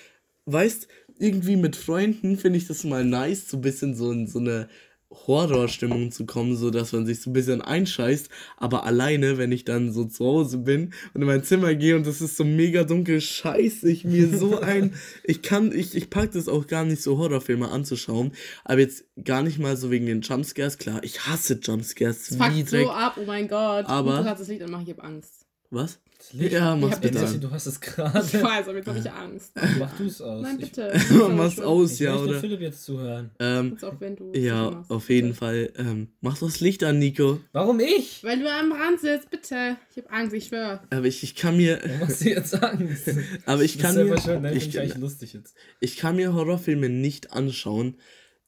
[0.45, 0.87] Weißt,
[1.19, 4.69] irgendwie mit Freunden finde ich das mal nice, so ein bisschen so in so eine
[5.11, 8.29] Horrorstimmung zu kommen, so dass man sich so ein bisschen einscheißt.
[8.57, 12.05] Aber alleine, wenn ich dann so zu Hause bin und in mein Zimmer gehe und
[12.07, 14.93] es ist so mega dunkel, scheiße ich mir so ein.
[15.23, 18.31] Ich kann, ich, ich pack das auch gar nicht so Horrorfilme anzuschauen.
[18.65, 20.77] Aber jetzt gar nicht mal so wegen den Jumpscares.
[20.77, 22.27] Klar, ich hasse Jumpscares.
[22.29, 23.85] Das fuckt so ab, oh mein Gott.
[23.87, 25.45] Aber- Du hast das Licht anmachen, ich hab Angst.
[25.69, 25.99] Was?
[26.17, 26.51] Das Licht.
[26.53, 27.41] Ja, mach's Ich hab bitte an.
[27.41, 28.13] du hast es Ich gerade.
[28.15, 29.51] weiß, aber jetzt hab ich Angst.
[29.77, 30.41] Mach du es aus.
[30.41, 30.93] Nein, Ich- bitte.
[31.35, 32.39] Mach's aus, Ich ja, möchte oder?
[32.39, 33.31] Philipp jetzt zuhören.
[33.39, 34.31] Ähm, Jetzt auch wenn du.
[34.33, 35.39] ja, machst, auf jeden bitte.
[35.39, 35.73] Fall.
[35.77, 37.39] Ähm, mach doch das Licht an, Nico.
[37.51, 38.23] Warum ich?
[38.23, 39.77] Weil du am Rand sitzt, bitte.
[39.95, 40.81] Ich hab Angst, ich schwör.
[40.89, 41.79] Aber ich, ich kann mir.
[41.83, 43.09] Warum machst du jetzt Angst?
[43.45, 44.17] Aber ich Du kann mir.
[44.19, 45.55] schuld, Nein, ich, ich lustig jetzt.
[45.79, 47.95] ich kann mir Horrorfilme nicht anschauen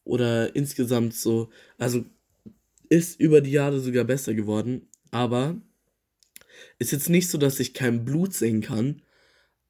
[0.04, 2.04] oder insgesamt so, also
[2.90, 5.56] ist über die Jahre sogar besser geworden, aber
[6.78, 9.02] ist jetzt nicht so, dass ich kein Blut sehen kann,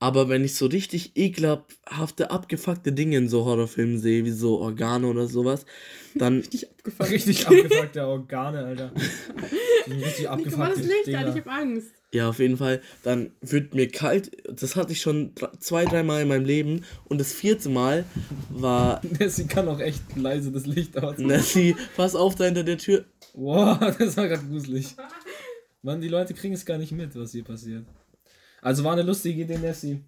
[0.02, 5.08] aber wenn ich so richtig ekelhafte, abgefuckte Dinge in so Horrorfilmen sehe, wie so Organe
[5.08, 5.66] oder sowas,
[6.16, 7.10] dann, Richtig abgefuckt.
[7.12, 8.94] Richtig abgefuckte Organe, Alter.
[9.88, 11.92] Richtig abgefuckte Licht an, ich hab Angst.
[12.14, 16.30] ja, auf jeden Fall, dann wird mir kalt, das hatte ich schon zwei, dreimal in
[16.30, 18.06] meinem Leben und das vierte Mal
[18.50, 21.18] war Sie kann auch echt leise das Licht aus.
[21.18, 24.96] Nessie, pass auf da hinter der Tür, Wow, das war gerade gruselig.
[25.82, 27.86] Mann, die Leute kriegen es gar nicht mit, was hier passiert.
[28.62, 30.02] Also war eine lustige Idee, Nessie.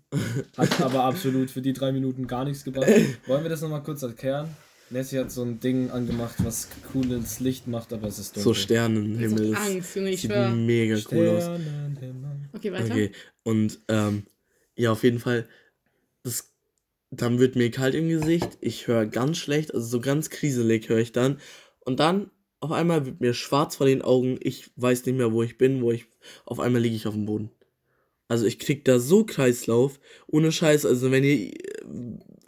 [0.58, 2.92] Hat aber absolut für die drei Minuten gar nichts gebracht.
[3.28, 4.50] Wollen wir das nochmal kurz erklären?
[4.90, 8.44] Nessie hat so ein Ding angemacht, was cooles Licht macht, aber es ist dunkel.
[8.44, 10.50] so Sternenhimmel, Ich das hab Angst, Junge, ich sieht schwör.
[10.50, 11.50] mega cool aus.
[12.52, 12.86] Okay, weiter.
[12.86, 13.12] Okay,
[13.44, 14.24] und ähm,
[14.76, 15.48] ja, auf jeden Fall,
[16.24, 16.52] das,
[17.10, 21.00] dann wird mir kalt im Gesicht, ich höre ganz schlecht, also so ganz kriselig höre
[21.00, 21.40] ich dann.
[21.86, 22.30] Und dann
[22.62, 25.82] auf einmal wird mir schwarz vor den Augen, ich weiß nicht mehr, wo ich bin,
[25.82, 26.06] wo ich,
[26.46, 27.52] auf einmal liege ich auf dem Boden.
[28.28, 31.54] Also ich krieg da so Kreislauf, ohne Scheiß, also wenn ihr äh,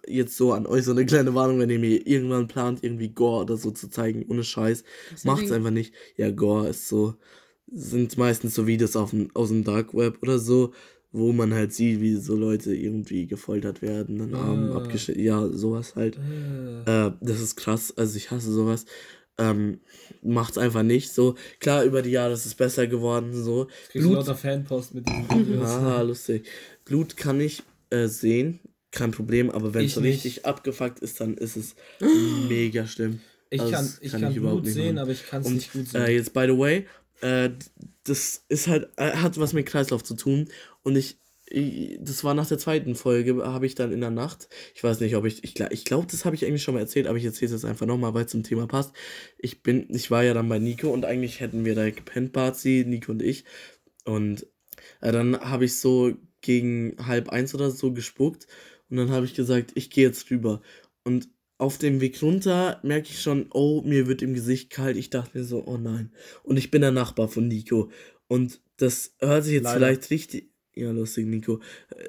[0.07, 3.41] jetzt so an euch so eine kleine Warnung, wenn ihr mir irgendwann plant, irgendwie Gore
[3.43, 5.93] oder so zu zeigen, ohne Scheiß, ein Macht's einfach nicht.
[6.15, 7.15] Ja, Gore ist so,
[7.71, 10.73] sind meistens so Videos auf dem, aus dem Dark Web oder so,
[11.11, 14.77] wo man halt sieht, wie so Leute irgendwie gefoltert werden, dann Arm Ah.
[14.77, 16.17] abgeschnitten, ja, sowas halt.
[16.85, 18.85] Äh, Äh, das ist krass, also ich hasse sowas.
[19.39, 19.79] Ähm,
[20.21, 21.35] macht's einfach nicht so.
[21.59, 23.65] Klar, über die Jahre ist es besser geworden, so.
[23.89, 25.67] kriegst Blut- lauter Fanpost mit diesen Videos.
[25.69, 26.45] Ah, lustig.
[26.85, 28.59] Blut kann ich äh, sehen,
[28.91, 30.23] kein Problem, aber wenn es nicht.
[30.25, 31.75] richtig abgefuckt ist, dann ist es
[32.47, 33.21] mega schlimm.
[33.49, 34.97] Ich Also kann, ich kann kann, ich überhaupt Blut nicht sehen, machen.
[34.99, 36.01] aber ich kann es nicht gut sehen.
[36.03, 36.85] äh, jetzt, by the way,
[37.21, 37.49] äh,
[38.03, 40.47] das ist halt, äh, hat was mit Kreislauf zu tun.
[40.83, 41.17] Und ich
[41.99, 45.15] das war nach der zweiten Folge, habe ich dann in der Nacht, ich weiß nicht,
[45.15, 47.47] ob ich, ich, ich glaube, das habe ich eigentlich schon mal erzählt, aber ich erzähle
[47.47, 48.93] es jetzt einfach nochmal, weil es zum Thema passt.
[49.37, 52.85] Ich bin, ich war ja dann bei Nico und eigentlich hätten wir da gepennt, Bazi,
[52.87, 53.45] Nico und ich.
[54.05, 54.47] Und
[55.01, 58.47] äh, dann habe ich so gegen halb eins oder so gespuckt
[58.89, 60.61] und dann habe ich gesagt, ich gehe jetzt rüber.
[61.03, 64.97] Und auf dem Weg runter merke ich schon, oh, mir wird im Gesicht kalt.
[64.97, 66.11] Ich dachte mir so, oh nein.
[66.43, 67.91] Und ich bin der Nachbar von Nico.
[68.27, 69.77] Und das hört sich jetzt Leider.
[69.77, 70.52] vielleicht richtig.
[70.75, 71.59] Ja, lustig, Nico.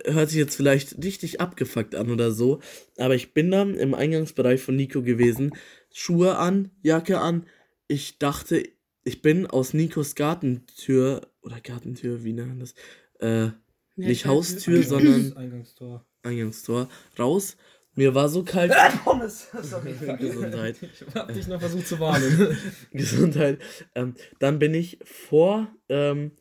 [0.04, 2.60] Äh, Hört sich jetzt vielleicht richtig abgefuckt an oder so.
[2.96, 5.52] Aber ich bin dann im Eingangsbereich von Nico gewesen.
[5.92, 7.46] Schuhe an, Jacke an.
[7.88, 8.62] Ich dachte,
[9.04, 11.22] ich bin aus Nikos Gartentür.
[11.42, 12.74] Oder Gartentür, wie nennt man das?
[13.20, 13.50] Äh,
[13.96, 14.82] Ja, nicht Haustür, okay.
[14.88, 16.06] sondern- Eingangstor.
[16.22, 16.88] Eingangstor.
[17.18, 17.56] Raus.
[17.96, 18.72] Mir war so kalt.
[19.04, 19.46] Pommes!
[19.62, 19.92] Sorry.
[20.18, 20.76] Gesundheit.
[20.82, 22.56] Ich hab dich noch versucht zu warnen.
[22.90, 23.60] Gesundheit.
[23.94, 26.32] Ähm, dann bin ich vor, ähm,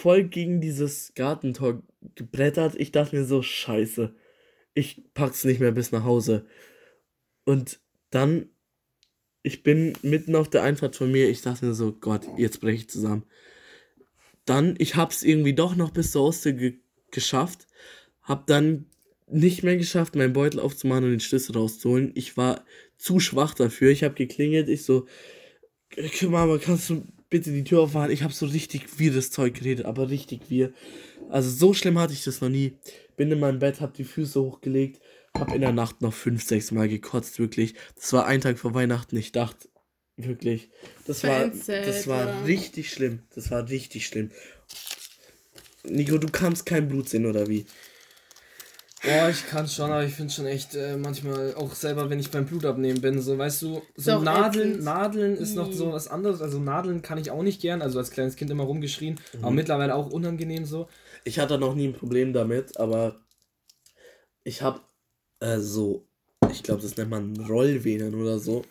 [0.00, 1.82] voll gegen dieses Gartentor
[2.14, 2.74] gebrettert.
[2.76, 4.14] Ich dachte mir so, scheiße.
[4.74, 6.46] Ich pack's nicht mehr bis nach Hause.
[7.44, 8.48] Und dann,
[9.42, 11.28] ich bin mitten auf der Einfahrt von mir.
[11.28, 13.24] Ich dachte mir so, Gott, jetzt breche ich zusammen.
[14.44, 16.78] Dann, ich hab's irgendwie doch noch bis zur Ostsee ge
[17.10, 17.66] geschafft.
[18.22, 18.86] Hab dann
[19.26, 22.12] nicht mehr geschafft, meinen Beutel aufzumachen und den Schlüssel rauszuholen.
[22.14, 22.64] Ich war
[22.96, 23.90] zu schwach dafür.
[23.90, 24.68] Ich habe geklingelt.
[24.68, 25.06] Ich so,
[26.22, 28.10] Mama, kannst du bitte die Tür aufmachen?
[28.10, 30.72] Ich habe so richtig wirres Zeug geredet, aber richtig wir.
[31.30, 32.76] Also so schlimm hatte ich das noch nie.
[33.16, 35.00] Bin in meinem Bett, hab die Füße hochgelegt,
[35.34, 37.74] hab in der Nacht noch fünf, sechs Mal gekotzt, wirklich.
[37.94, 39.16] Das war ein Tag vor Weihnachten.
[39.16, 39.68] Ich dachte,
[40.16, 40.70] wirklich,
[41.06, 43.20] das war, das war richtig schlimm.
[43.34, 44.30] Das war richtig schlimm.
[45.84, 47.64] Nico, du kannst kein Blut sehen, oder wie?
[49.02, 52.30] Boah, ich kann schon, aber ich finde schon echt äh, manchmal auch selber, wenn ich
[52.30, 54.84] beim Blutabnehmen bin, so weißt du, so Doch, Nadeln, ätzend.
[54.84, 56.42] Nadeln ist noch so was anderes.
[56.42, 59.44] Also Nadeln kann ich auch nicht gern, also als kleines Kind immer rumgeschrien, Mhm.
[59.44, 60.86] aber mittlerweile auch unangenehm so.
[61.24, 63.20] Ich hatte noch nie ein Problem damit, aber
[64.44, 64.80] ich habe
[65.40, 66.04] äh, so,
[66.50, 68.64] ich glaube, das nennt man Rollvenen oder so.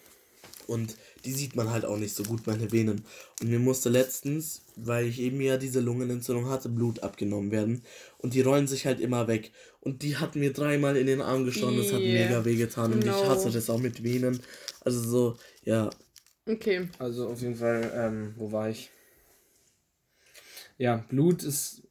[0.68, 3.04] Und die sieht man halt auch nicht so gut, meine Venen.
[3.42, 7.84] Und mir musste letztens, weil ich eben ja diese Lungenentzündung hatte, Blut abgenommen werden.
[8.18, 9.52] Und die rollen sich halt immer weg.
[9.82, 12.26] Und die hat mir dreimal in den Arm gestochen, das hat Yeah.
[12.26, 12.94] mega weh getan.
[12.94, 13.28] Und ich No.
[13.28, 14.42] hasse das auch mit Venen.
[14.82, 15.90] Also so, ja.
[16.46, 16.90] Okay.
[16.98, 18.90] Also auf jeden Fall, ähm, wo war ich?
[20.78, 21.84] Ja, Blut ist.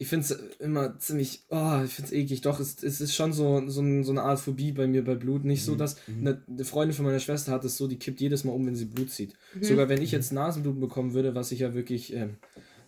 [0.00, 0.30] Ich finde es
[0.60, 1.42] immer ziemlich.
[1.50, 2.40] Oh, ich finde es eklig.
[2.42, 5.16] Doch, es, es ist schon so, so, ein, so eine Art Phobie bei mir bei
[5.16, 5.44] Blut.
[5.44, 5.96] Nicht so, dass.
[6.06, 8.76] Eine, eine Freundin von meiner Schwester hat es so, die kippt jedes Mal um, wenn
[8.76, 9.34] sie Blut sieht.
[9.60, 12.36] Sogar wenn ich jetzt Nasenbluten bekommen würde, was ich ja wirklich ähm,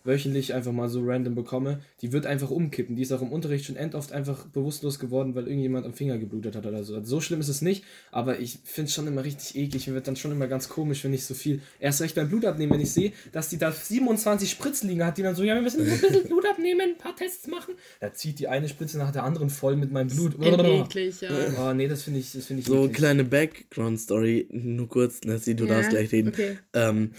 [0.03, 2.95] wöchentlich einfach mal so random bekomme, die wird einfach umkippen.
[2.95, 6.55] Die ist auch im Unterricht schon endoft einfach bewusstlos geworden, weil irgendjemand am Finger geblutet
[6.55, 6.95] hat oder so.
[6.95, 9.87] Also so schlimm ist es nicht, aber ich finde es schon immer richtig eklig.
[9.87, 11.61] Mir wird dann schon immer ganz komisch, wenn ich so viel.
[11.79, 15.17] Erst recht beim Blut abnehmen, wenn ich sehe, dass die da 27 Spritzen liegen hat,
[15.17, 17.75] die dann so, ja, wir müssen nur ein bisschen Blut abnehmen, ein paar Tests machen.
[17.99, 20.35] Da zieht die eine Spritze nach der anderen voll mit meinem Blut.
[20.43, 21.29] Endeklig, ja.
[21.59, 22.95] Oh, nee, das finde ich, das finde ich So eklig.
[22.97, 26.29] kleine Background-Story, nur kurz, Nessie, du Ja, darfst gleich reden.
[26.29, 26.57] Okay.
[26.73, 27.11] Ähm,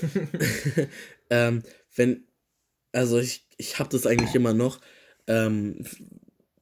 [1.30, 1.62] ähm,
[1.94, 2.24] wenn,
[2.92, 4.80] also ich, ich habe das eigentlich immer noch,
[5.26, 5.84] ähm,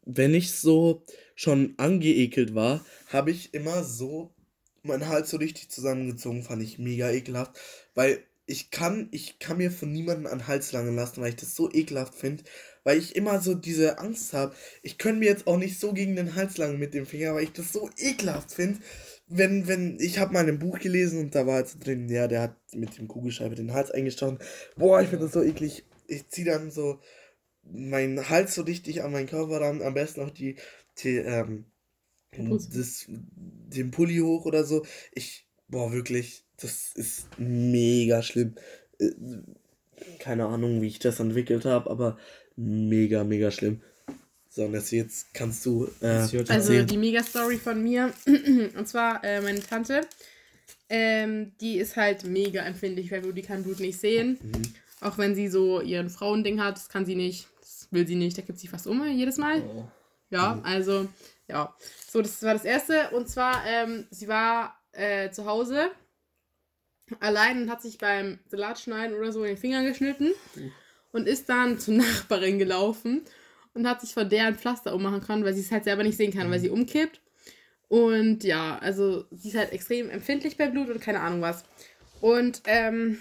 [0.04, 4.34] wenn ich so schon angeekelt war, habe ich immer so
[4.82, 7.58] meinen Hals so richtig zusammengezogen, fand ich mega ekelhaft,
[7.94, 11.54] weil ich kann, ich kann mir von niemandem an Hals langen lassen, weil ich das
[11.54, 12.42] so ekelhaft finde,
[12.82, 14.56] weil ich immer so diese Angst habe.
[14.82, 17.44] Ich könnte mir jetzt auch nicht so gegen den Hals langen mit dem Finger, weil
[17.44, 18.80] ich das so ekelhaft finde.
[19.28, 22.42] Wenn, wenn, ich habe mal ein Buch gelesen und da war jetzt drin, ja, der
[22.42, 24.38] hat mit dem Kugelschreiber den Hals eingestochen.
[24.76, 25.84] Boah, ich finde das so eklig.
[26.10, 27.00] Ich ziehe dann so
[27.62, 30.56] meinen Hals so richtig an meinen Körper ran, am besten auch die,
[30.98, 31.64] die ähm,
[32.32, 34.84] das, den Pulli hoch oder so.
[35.12, 38.54] Ich, boah, wirklich, das ist mega schlimm.
[38.98, 39.10] Äh,
[40.18, 42.18] Keine Ahnung, wie ich das entwickelt habe, aber
[42.56, 43.82] mega, mega schlimm.
[44.48, 46.86] So, und jetzt, jetzt kannst du äh, Also erzählen.
[46.86, 48.12] die Mega-Story von mir.
[48.26, 50.00] Und zwar äh, meine Tante.
[50.88, 54.38] Ähm, die ist halt mega empfindlich, weil die kann Blut nicht sehen.
[54.42, 54.74] Mhm.
[55.00, 57.48] Auch wenn sie so ihren Frauending hat, das kann sie nicht.
[57.60, 58.36] Das will sie nicht.
[58.36, 59.62] Da gibt sie fast um jedes Mal.
[59.62, 59.84] Oh.
[60.30, 61.08] Ja, also,
[61.48, 61.74] ja.
[62.08, 63.10] So, das war das Erste.
[63.10, 65.90] Und zwar, ähm, sie war äh, zu Hause
[67.18, 70.30] allein und hat sich beim Salatschneiden oder so in den Finger geschnitten
[71.12, 73.22] und ist dann zur Nachbarin gelaufen
[73.74, 76.16] und hat sich von der ein Pflaster ummachen können, weil sie es halt selber nicht
[76.16, 77.20] sehen kann, weil sie umkippt.
[77.88, 81.64] Und ja, also sie ist halt extrem empfindlich bei Blut und keine Ahnung was.
[82.20, 83.18] Und ähm,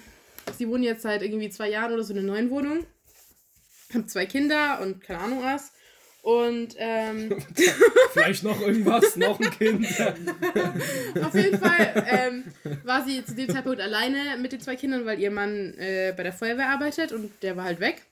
[0.57, 2.85] sie wohnen jetzt seit irgendwie zwei Jahren oder so in einer neuen Wohnung.
[3.93, 5.71] Haben zwei Kinder und keine Ahnung was.
[6.21, 7.37] Und ähm,
[8.11, 9.87] Vielleicht noch irgendwas, noch ein Kind.
[11.23, 12.43] Auf jeden Fall ähm,
[12.83, 16.23] war sie zu dem Zeitpunkt alleine mit den zwei Kindern, weil ihr Mann äh, bei
[16.23, 18.03] der Feuerwehr arbeitet und der war halt weg.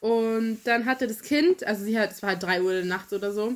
[0.00, 2.96] Und dann hatte das Kind, also sie hat, es war halt 3 Uhr in der
[2.96, 3.54] Nacht oder so,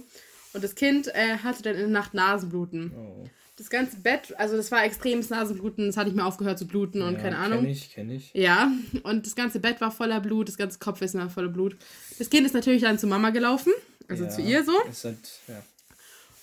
[0.53, 2.93] und das Kind äh, hatte dann in der Nacht Nasenbluten.
[2.95, 3.29] Oh.
[3.63, 7.01] Das ganze Bett, also das war extremes Nasenbluten, es hat nicht mehr aufgehört zu bluten
[7.01, 7.61] und keine Ahnung.
[7.61, 8.35] Kenn ich, kenn ich.
[8.35, 8.73] Ja,
[9.05, 11.77] und das ganze Bett war voller Blut, das ganze Kopfkissen war voller Blut.
[12.19, 13.73] Das Kind ist natürlich dann zu Mama gelaufen,
[14.09, 14.73] also Ja, zu ihr so.
[15.05, 15.63] Halt, ja.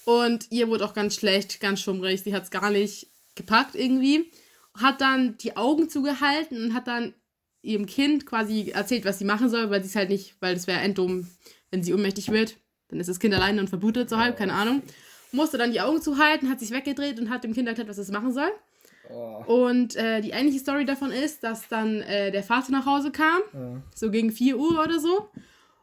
[0.05, 2.21] Und ihr wurde auch ganz schlecht, ganz schummrig.
[2.23, 4.31] Sie hat es gar nicht gepackt irgendwie.
[4.75, 7.13] Hat dann die Augen zugehalten und hat dann
[7.61, 10.67] ihrem Kind quasi erzählt, was sie machen soll, weil sie es halt nicht, weil das
[10.67, 11.27] wäre enddumm,
[11.69, 12.55] wenn sie ohnmächtig wird.
[12.87, 14.83] Dann ist das Kind alleine und verblutet so halb, keine Ahnung.
[15.31, 18.09] Musste dann die Augen zuhalten, hat sich weggedreht und hat dem Kind erklärt, was es
[18.11, 18.51] machen soll.
[19.11, 19.43] Oh.
[19.47, 23.39] Und äh, die eigentliche Story davon ist, dass dann äh, der Vater nach Hause kam,
[23.53, 23.81] Ja.
[23.95, 25.29] so gegen 4 Uhr oder so.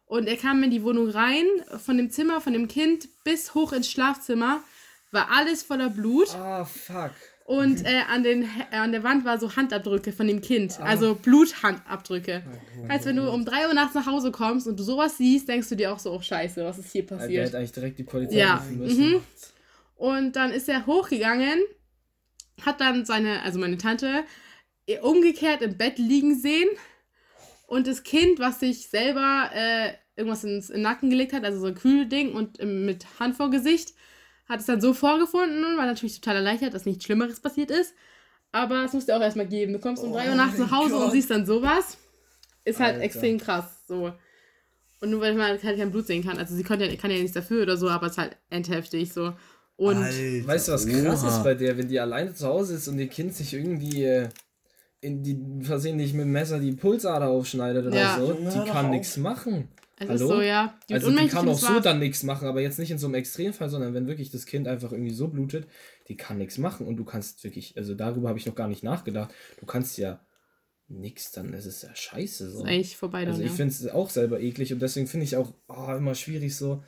[0.07, 1.45] Und er kam in die Wohnung rein,
[1.85, 4.61] von dem Zimmer, von dem Kind bis hoch ins Schlafzimmer,
[5.11, 6.33] war alles voller Blut.
[6.37, 7.11] Ah, fuck.
[7.47, 10.81] Und äh, an, den, äh, an der Wand war so Handabdrücke von dem Kind.
[10.81, 12.43] Also Bluthandabdrücke.
[12.89, 15.69] Als wenn du um 3 Uhr nachts nach Hause kommst und du sowas siehst, denkst
[15.69, 17.47] du dir auch so, oh scheiße, was ist hier Der passiert?
[17.47, 19.11] hätte eigentlich direkt die Polizei Ja, rufen müssen.
[19.13, 19.21] mhm.
[19.95, 21.61] Und dann ist er hochgegangen,
[22.63, 24.25] hat dann seine, also meine Tante,
[25.03, 26.69] umgekehrt im Bett liegen sehen
[27.69, 31.61] und das Kind, was sich selber äh, irgendwas ins in den Nacken gelegt hat, also
[31.61, 33.95] so ein Kühlding und mit Hand vor Gesicht.
[34.49, 37.95] Hat es dann so vorgefunden, war natürlich total erleichtert, dass nichts Schlimmeres passiert ist.
[38.53, 39.73] Aber es musste auch erstmal geben.
[39.73, 41.13] Du kommst um 3 Uhr Oh nachts nach Hause und Gott.
[41.13, 41.99] siehst dann sowas.
[42.65, 43.05] Ist halt Alter.
[43.05, 43.65] extrem krass.
[43.87, 44.13] So.
[45.01, 46.39] Und nur weil man halt kein Blut sehen kann.
[46.39, 49.13] Also sie konnte ja, kann ja nichts dafür oder so, aber es ist halt endheftig
[49.13, 49.33] so.
[49.77, 51.29] Und Alter, Weißt du, was krass oha.
[51.37, 54.29] ist bei der, wenn die alleine zu Hause ist und ihr Kind sich irgendwie äh,
[55.03, 58.19] in die versehentlich mit dem Messer die Pulsader aufschneidet oder Ja.
[58.19, 58.33] so?
[58.33, 59.69] Die kann nichts machen.
[59.99, 60.15] Es Hallo?
[60.15, 60.79] ist so, ja.
[60.89, 63.15] Die also die kann auch so dann nichts machen, aber jetzt nicht in so einem
[63.15, 65.67] Extremfall, sondern wenn wirklich das Kind einfach irgendwie so blutet,
[66.09, 68.85] die kann nichts machen und du kannst wirklich, also darüber habe ich noch gar nicht
[68.85, 70.21] nachgedacht, du kannst ja
[70.89, 72.59] nichts, dann ist es ja scheiße so.
[72.61, 73.57] ist eigentlich vorbei dann, Also ich ja.
[73.57, 76.85] finde es auch selber eklig und deswegen finde ich auch oh, immer schwierig so.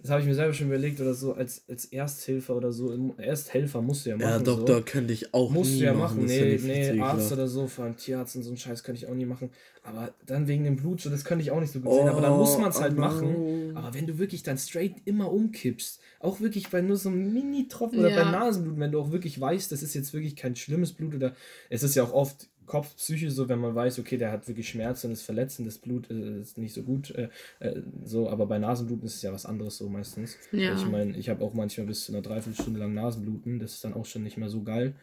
[0.00, 3.12] Das habe ich mir selber schon überlegt oder so als, als Ersthilfer oder so.
[3.18, 4.28] Ersthelfer musst du ja machen.
[4.28, 4.82] Ja, Doktor So.
[4.84, 6.24] könnte ich auch Musst nie du ja machen.
[6.24, 7.32] Nee, nee, Arzt ekelhaft.
[7.32, 9.50] oder so, vor allem Tierarzt und so einen Scheiß könnte ich auch nie machen.
[9.82, 12.08] Aber dann wegen dem Blut, so das könnte ich auch nicht so gut sehen.
[12.08, 13.72] Aber dann muss man es halt oh, machen.
[13.74, 17.98] Aber wenn du wirklich dann straight immer umkippst, auch wirklich bei nur so einem Mini-Tropfen
[17.98, 18.22] oder Ja.
[18.24, 21.34] bei Nasenblut, wenn du auch wirklich weißt, das ist jetzt wirklich kein schlimmes Blut oder
[21.70, 25.02] es ist ja auch oft Kopfpsyche so, wenn man weiß, okay, der hat wirklich Schmerz
[25.02, 27.28] und ist verletzt und das Blut äh, ist nicht so gut, äh,
[27.58, 30.36] äh, so, aber bei Nasenbluten ist es ja was anderes so meistens.
[30.52, 30.74] Ja.
[30.74, 33.94] Ich meine, ich habe auch manchmal bis zu einer Dreiviertelstunde lang Nasenbluten, das ist dann
[33.94, 34.94] auch schon nicht mehr so geil.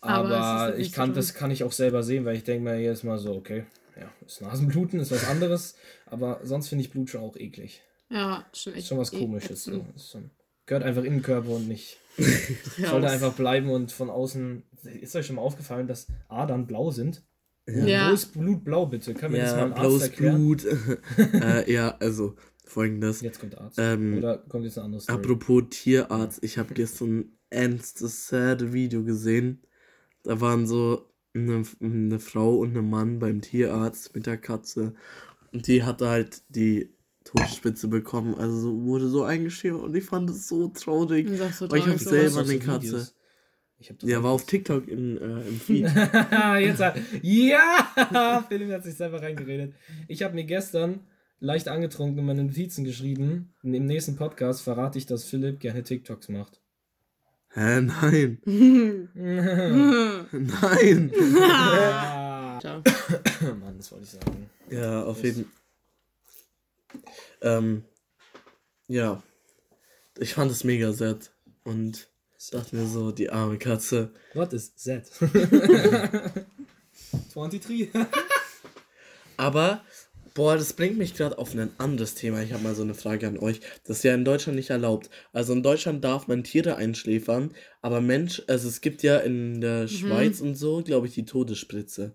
[0.00, 2.64] Aber Aber, ist ich kann, so das kann ich auch selber sehen, weil ich denke
[2.64, 3.64] mir jedes Mal so, okay,
[4.00, 7.82] ja, ist Nasenbluten, ist was anderes, aber sonst finde ich Blut schon auch eklig.
[8.10, 8.88] Ja, schon Ist echt.
[8.88, 9.64] schon was eh komisches.
[9.64, 9.84] So.
[9.94, 10.30] Ist schon,
[10.68, 11.98] gehört einfach in den Körper und nicht.
[12.78, 14.62] Ja, Sollte einfach bleiben und von außen.
[15.00, 17.22] Ist euch schon mal aufgefallen, dass Adern blau sind?
[17.66, 18.10] Ja.
[18.10, 19.14] Wo ist Blut blau, bitte?
[19.14, 20.36] Können wir das mal Ja, einem Arzt blaues erklären?
[20.36, 20.64] Blut.
[21.42, 23.20] äh, ja, also folgendes.
[23.20, 23.78] Jetzt kommt der Arzt.
[23.78, 25.18] Ähm, Oder kommt jetzt eine andere Story?
[25.18, 29.62] Apropos Tierarzt, ich habe gestern ein ernstes, sad Video gesehen.
[30.24, 34.94] Da waren so eine, eine Frau und ein Mann beim Tierarzt mit der Katze.
[35.52, 36.94] Und die hatte halt die
[37.30, 38.34] Todspitze bekommen.
[38.36, 41.28] Also so- wurde so eingeschrieben und ich fand es so traurig.
[41.28, 42.10] So Aber ich traurig, hab sowas.
[42.10, 42.86] selber eine Katze.
[42.86, 43.14] Videos?
[43.80, 44.44] Ich hab das Ja, war auf.
[44.46, 45.84] TikTok in, äh, im Feed.
[46.60, 48.44] Jetzt hat, ja!
[48.48, 49.74] Philipp hat sich selber reingeredet.
[50.08, 51.00] Ich habe mir gestern
[51.40, 53.54] leicht angetrunken in meine Notizen geschrieben.
[53.62, 56.60] Im nächsten Podcast verrate ich, dass Philipp gerne TikToks macht.
[57.50, 58.38] Hä, nein.
[59.14, 61.12] Mann, Nein.
[62.60, 62.82] Ciao.
[62.82, 64.50] das wollte ich sagen.
[64.70, 65.46] Ja, auf jeden
[67.42, 67.84] ähm,
[68.86, 69.22] ja.
[70.18, 71.30] Ich fand es mega sad.
[71.64, 72.08] Und
[72.50, 74.10] dachte mir so, die arme Katze.
[74.34, 75.04] What is that?
[77.34, 77.90] 23.
[79.36, 79.82] Aber,
[80.34, 82.42] boah, das bringt mich gerade auf ein anderes Thema.
[82.42, 83.60] Ich habe mal so eine Frage an euch.
[83.84, 85.10] Das ist ja in Deutschland nicht erlaubt.
[85.32, 89.88] Also in Deutschland darf man Tiere einschläfern, aber Mensch, also es gibt ja in der
[89.88, 92.14] Schweiz und so, glaube ich, die Todesspritze.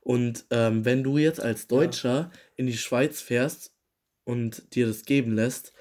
[0.00, 3.72] Und ähm, wenn du jetzt als Deutscher in die Schweiz fährst
[4.24, 5.72] und dir das geben lässt,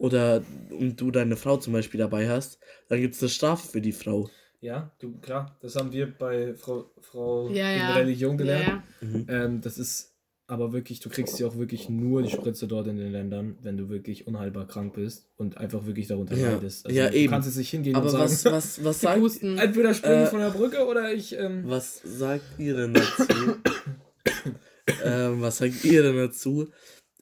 [0.00, 2.58] oder und du deine Frau zum Beispiel dabei hast,
[2.88, 4.30] dann gibt es eine Strafe für die Frau.
[4.62, 7.94] Ja, du, klar, das haben wir bei Frau, Frau Ja, in ja.
[7.94, 8.84] Religion Ja, gelernt.
[9.02, 9.44] ja.
[9.44, 10.14] Ähm, das ist
[10.50, 13.76] aber wirklich, du kriegst ja auch wirklich nur die Spritze dort in den Ländern, wenn
[13.76, 16.52] du wirklich unheilbar krank bist und einfach wirklich darunter Ja.
[16.52, 16.88] leidest.
[16.90, 17.30] Ja, du eben.
[17.30, 19.58] kannst jetzt nicht hingehen Aber und was, sagen, was, was sagt, Husten.
[19.58, 21.36] entweder springen Äh, von der Brücke oder ich.
[21.38, 23.24] Ähm, Was sagt ihr denn dazu?
[25.04, 26.68] ähm, was sagt ihr denn dazu?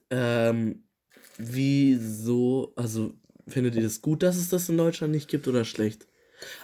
[0.09, 0.83] Ähm,
[1.37, 3.13] wieso, also
[3.47, 6.07] findet ihr das gut, dass es das in Deutschland nicht gibt oder schlecht?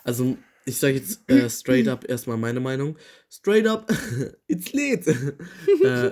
[0.04, 2.98] Also, ich sage jetzt äh, straight up erstmal meine Meinung.
[3.30, 3.92] Straight up,
[4.48, 5.06] it's lit.
[5.84, 6.12] äh,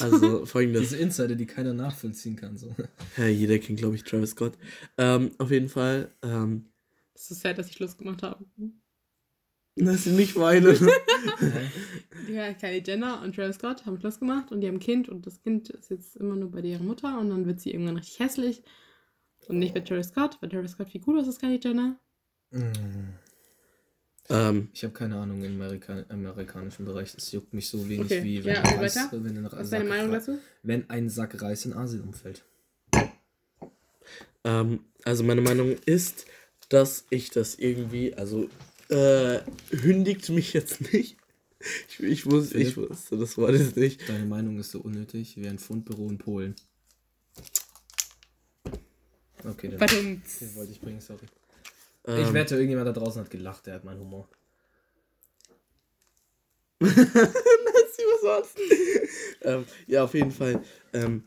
[0.00, 0.82] also, folgendes.
[0.82, 2.56] diese Insider, die keiner nachvollziehen kann.
[2.56, 2.74] So.
[3.16, 4.54] Ja, jeder kennt, glaube ich, Travis Scott.
[4.98, 6.66] Ähm, auf jeden Fall, ähm,
[7.14, 8.44] Es ist sad, dass ich Schluss gemacht habe.
[9.76, 10.76] lass ihn nicht weinen.
[12.28, 15.26] Ja, Kylie Jenner und Travis Scott haben Schluss gemacht und die haben ein Kind und
[15.26, 18.18] das Kind ist jetzt immer nur bei deren Mutter und dann wird sie irgendwann richtig
[18.20, 18.62] hässlich.
[19.48, 21.98] Und nicht bei Travis Scott, weil Travis Scott viel cooler ist als Kylie Jenner.
[24.32, 27.14] Ähm, Ich habe keine Ahnung im Amerika amerikanischen Bereich.
[27.14, 29.70] Es juckt mich so wenig Okay, wie wenn, ja, ein Reis, wenn, ein Was Sack
[29.70, 30.38] deine Meinung dazu?
[30.62, 32.44] wenn ein Sack Reis in Asien umfällt.
[34.44, 36.26] Ähm, also meine Meinung ist,
[36.68, 38.48] dass ich das irgendwie, also
[38.88, 39.40] äh,
[39.70, 41.16] hündigt mich jetzt nicht.
[41.88, 42.90] Ich, ich, muss, ich Philipp?
[42.90, 44.08] wusste das Wort jetzt nicht.
[44.08, 46.56] Deine Meinung ist so unnötig wie ein Fundbüro in Polen.
[49.44, 50.22] Okay, den, Badum.
[50.40, 51.26] den wollte ich bringen, sorry.
[52.06, 54.28] Ähm, Ich wette, irgendjemand da draußen hat gelacht, der hat meinen Humor.
[59.44, 60.62] Ähm, ja, auf jeden Fall.
[60.92, 61.24] Ähm,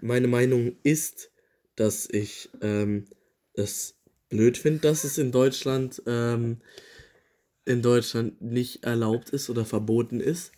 [0.00, 1.30] meine Meinung ist,
[1.76, 3.06] dass ich ähm,
[3.54, 3.96] es
[4.28, 6.60] blöd finde, dass es in Deutschland ähm,
[7.64, 10.52] in Deutschland nicht erlaubt ist oder verboten ist,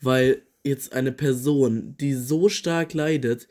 [0.00, 3.48] weil jetzt eine Person, die so stark leidet,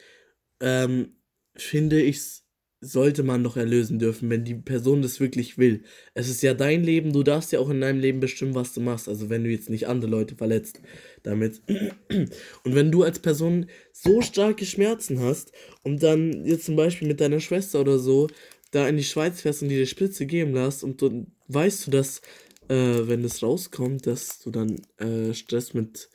[0.59, 1.15] ähm,
[1.55, 2.42] finde ich,
[2.84, 5.84] sollte man doch erlösen dürfen, wenn die Person das wirklich will.
[6.13, 8.81] Es ist ja dein Leben, du darfst ja auch in deinem Leben bestimmen, was du
[8.81, 9.07] machst.
[9.07, 10.81] Also wenn du jetzt nicht andere Leute verletzt
[11.23, 11.61] damit.
[12.09, 15.51] Und wenn du als Person so starke Schmerzen hast
[15.84, 18.27] und dann jetzt zum Beispiel mit deiner Schwester oder so
[18.71, 21.91] da in die Schweiz fährst und dir die Spritze geben lässt und dann weißt du,
[21.91, 22.21] dass
[22.67, 26.09] äh, wenn es rauskommt, dass du dann äh, Stress mit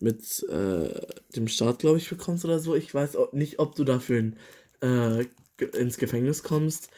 [0.00, 0.88] mit äh,
[1.34, 2.74] dem Staat, glaube ich, bekommst oder so.
[2.74, 4.36] Ich weiß auch nicht, ob du dafür in,
[4.82, 5.24] äh,
[5.58, 6.90] ins Gefängnis kommst.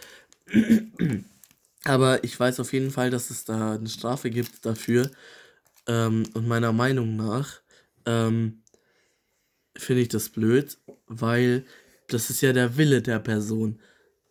[1.84, 5.10] Aber ich weiß auf jeden Fall, dass es da eine Strafe gibt dafür.
[5.86, 7.60] Ähm, und meiner Meinung nach
[8.06, 8.62] ähm,
[9.76, 11.64] finde ich das blöd, weil
[12.08, 13.80] das ist ja der Wille der Person.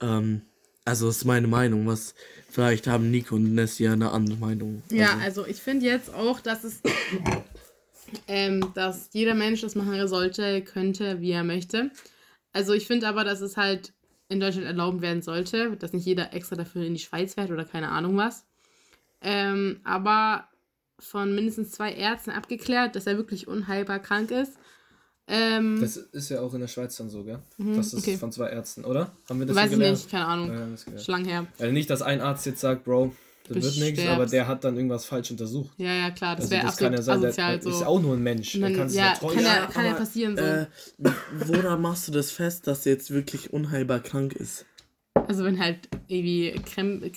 [0.01, 0.41] Ähm,
[0.83, 1.87] also das ist meine Meinung.
[1.87, 2.13] Was
[2.49, 4.83] vielleicht haben Nico und Nessie ja eine andere Meinung.
[4.91, 6.81] Ja, Also, also ich finde jetzt auch, dass es,
[8.27, 11.91] ähm, dass jeder Mensch das machen sollte, könnte, wie er möchte.
[12.51, 13.93] Also ich finde aber, dass es halt
[14.29, 17.65] in Deutschland erlauben werden sollte, dass nicht jeder extra dafür in die Schweiz fährt oder
[17.65, 18.45] keine Ahnung was.
[19.21, 20.47] Ähm, aber
[20.99, 24.53] von mindestens zwei Ärzten abgeklärt, dass er wirklich unheilbar krank ist.
[25.27, 27.39] Ähm, Das ist ja auch in der Schweiz dann so, gell?
[27.57, 28.17] Mhm, das ist okay.
[28.17, 29.11] von zwei Ärzten, oder?
[29.27, 29.97] Haben wir das weiß ich gelernt?
[29.97, 30.49] nicht, keine Ahnung.
[30.49, 31.47] Ja, lange her.
[31.59, 33.13] Also nicht, dass ein Arzt jetzt sagt, Bro,
[33.47, 34.07] das wird nichts, stirbst.
[34.07, 35.71] aber der hat dann irgendwas falsch untersucht.
[35.77, 37.59] Ja, ja, klar, das Also wäre das kann absolut ja sein, asozial.
[37.59, 37.85] der ist so.
[37.85, 38.51] auch nur ein Mensch.
[38.53, 40.43] Der dann, ja, ja kann ja, kann ja passieren so.
[40.43, 40.65] äh,
[41.45, 44.65] woran machst du das fest, dass er jetzt wirklich unheilbar krank ist?
[45.13, 47.11] Also wenn halt irgendwie Krem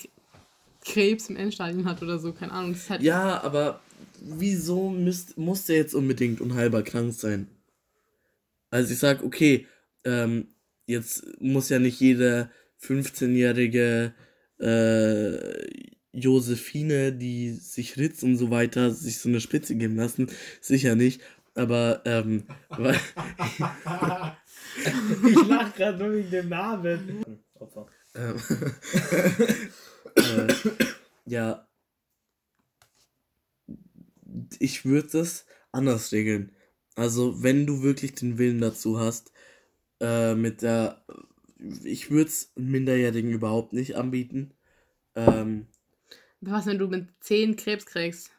[0.85, 2.71] Krebs im Endstadium hat oder so, keine Ahnung.
[2.73, 3.81] Das ist halt Ja, aber
[4.21, 7.47] wieso müsst, muss der jetzt unbedingt unheilbar krank sein?
[8.71, 9.67] Also ich sag, okay,
[10.05, 10.47] ähm,
[10.85, 12.49] jetzt muss ja nicht jede
[12.81, 14.13] 15-jährige
[14.59, 20.29] äh, Josephine, die sich ritzt und so weiter, sich so eine Spitze geben lassen.
[20.61, 21.21] Sicher nicht.
[21.55, 22.43] Aber, ähm,
[25.27, 27.39] ich lach gerade nur wegen dem Namen.
[27.55, 27.87] Opfer.
[28.15, 28.35] Ähm,
[30.15, 30.47] äh,
[31.25, 31.67] ja.
[34.59, 36.51] Ich würde das anders regeln.
[36.95, 39.31] Also, wenn du wirklich den Willen dazu hast,
[39.99, 41.05] äh, mit der.
[41.83, 44.53] Ich würde es Minderjährigen überhaupt nicht anbieten.
[45.15, 45.67] Ähm,
[46.41, 48.31] Was, wenn du mit 10 Krebs kriegst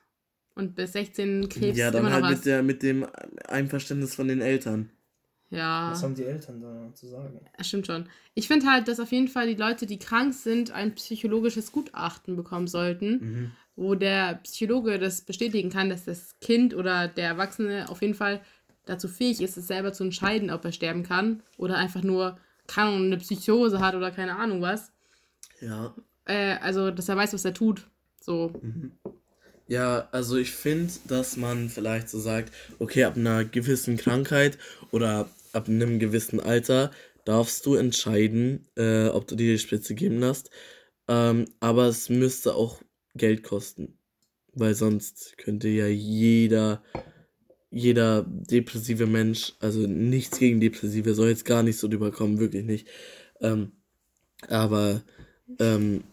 [0.55, 2.47] und bis 16 Krebs ja, dann immer halt noch mit, hast?
[2.47, 3.07] der, mit dem
[3.47, 4.91] Einverständnis von den Eltern.
[5.51, 7.41] Ja, Was haben die Eltern da zu sagen?
[7.59, 8.09] das stimmt schon.
[8.35, 12.37] Ich finde halt, dass auf jeden Fall die Leute, die krank sind, ein psychologisches Gutachten
[12.37, 13.51] bekommen sollten, Mhm.
[13.75, 18.41] wo der Psychologe das bestätigen kann, dass das Kind oder der Erwachsene auf jeden Fall
[18.87, 22.39] dazu fähig ist, es selber zu entscheiden, ob er sterben kann oder einfach nur
[22.69, 24.93] keine Ahnung, eine Psychose hat oder keine Ahnung was.
[25.61, 25.93] Ja.
[26.31, 27.91] Äh, also, dass er weiß, was er tut.
[28.21, 28.53] So.
[29.67, 34.59] Ja, also ich finde, dass man vielleicht so sagt, okay, ab einer gewissen Krankheit
[34.93, 36.93] oder ab einem gewissen Alter
[37.25, 40.51] darfst du entscheiden, äh, ob du dir die Spritze geben lässt.
[41.09, 42.81] Ähm, aber es müsste auch
[43.15, 43.99] Geld kosten.
[44.53, 46.83] Weil sonst könnte ja jeder,
[47.71, 52.89] jeder depressive Mensch, also nichts gegen Depressive, soll jetzt gar nicht so rüberkommen, wirklich nicht.
[53.41, 53.73] Ähm,
[54.49, 55.03] aber
[55.59, 56.05] ähm,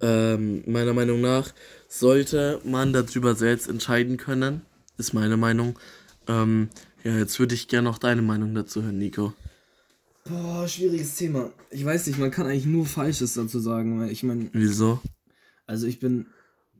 [0.00, 1.52] ähm, meiner Meinung nach
[1.88, 4.62] sollte man darüber selbst entscheiden können.
[4.98, 5.78] Ist meine Meinung.
[6.28, 6.68] Ähm,
[7.04, 9.32] ja, jetzt würde ich gerne noch deine Meinung dazu hören, Nico.
[10.24, 11.50] Boah, schwieriges Thema.
[11.70, 15.00] Ich weiß nicht, man kann eigentlich nur Falsches dazu sagen, weil ich meine, Wieso?
[15.66, 16.26] also ich bin,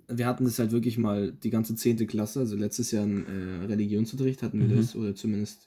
[0.09, 2.07] wir hatten das halt wirklich mal die ganze 10.
[2.07, 4.77] Klasse, also letztes Jahr in äh, Religionsunterricht hatten wir Mhm.
[4.77, 5.67] das, oder zumindest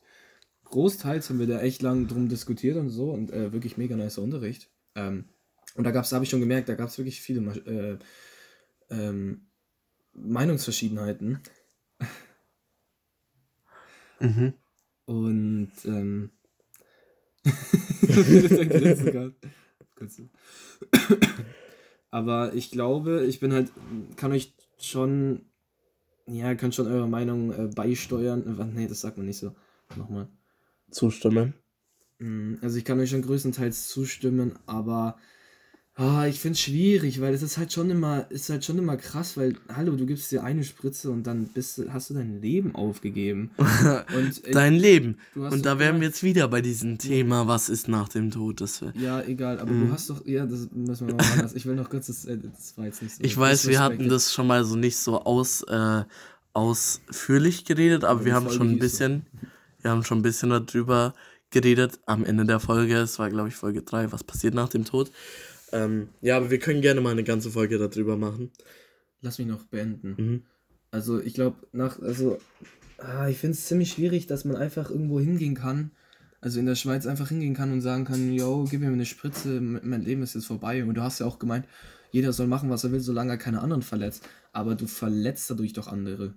[0.63, 4.21] großteils haben wir da echt lang drum diskutiert und so und äh, wirklich mega nicer
[4.21, 4.69] Unterricht.
[4.95, 5.25] Ähm,
[5.75, 7.99] und da gab's, da habe ich schon gemerkt, da gab es wirklich viele
[8.89, 9.47] äh, ähm,
[10.13, 11.39] Meinungsverschiedenheiten.
[14.19, 14.53] Mhm.
[15.05, 16.31] Und ähm.
[22.11, 23.71] Aber ich glaube, ich bin halt,
[24.15, 25.45] kann euch schon,
[26.27, 28.59] ja, kann schon eure Meinung äh, beisteuern.
[28.59, 29.55] Äh, nee, das sagt man nicht so.
[29.95, 30.27] Nochmal.
[30.89, 31.53] Zustimmen.
[32.19, 35.17] Mm, Also ich kann euch schon größtenteils zustimmen, aber
[35.97, 38.97] ah, ich finde es schwierig, weil es ist halt schon immer, ist halt schon immer
[38.97, 42.41] krass, weil, hallo, du gibst dir eine Spritze und dann bist, du- hast du dein
[42.41, 43.51] Leben aufgegeben.
[43.57, 45.17] Und äh, Dein Leben.
[45.33, 47.87] du hast Und da doch wären immer- wir jetzt wieder bei diesem Thema, was ist
[47.87, 48.59] nach dem Tod?
[48.61, 49.87] Das wär, Ja, egal, aber Mhm.
[49.87, 51.53] du hast doch, ja, das müssen wir noch anders.
[51.53, 53.23] Ich will noch kurz, das, äh, das war jetzt nicht so.
[53.23, 54.11] ich weiß, wir hatten disrespected.
[54.11, 56.03] das schon mal so nicht so aus, äh,
[56.53, 58.83] ausführlich geredet, aber die wir haben Folge schon ein hieß so.
[58.83, 59.25] bisschen,
[59.81, 61.13] wir haben schon ein bisschen darüber
[61.51, 62.95] geredet am Ende der Folge.
[62.97, 65.11] Es war, glaube ich, Folge 3, was passiert nach dem Tod.
[65.75, 68.51] Ähm, ja, aber wir können gerne mal eine ganze Folge darüber machen.
[69.21, 70.15] Lass mich noch beenden.
[70.17, 70.41] Mhm.
[70.91, 72.39] Also ich glaube, nach, also
[72.97, 75.91] ah, ich finde es ziemlich schwierig, dass man einfach irgendwo hingehen kann,
[76.39, 79.59] also in der Schweiz einfach hingehen kann und sagen kann, yo, gib mir eine Spritze,
[79.59, 80.83] mein Leben ist jetzt vorbei.
[80.83, 81.65] Und du hast ja auch gemeint,
[82.11, 84.23] jeder soll machen, was er will, solange er keine anderen verletzt.
[84.53, 86.33] Aber du verletzt dadurch doch andere.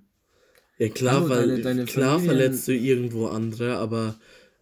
[0.78, 4.16] Ja, klar, Hallo, weil deine- deine klar Familien- verletzt du irgendwo andere, aber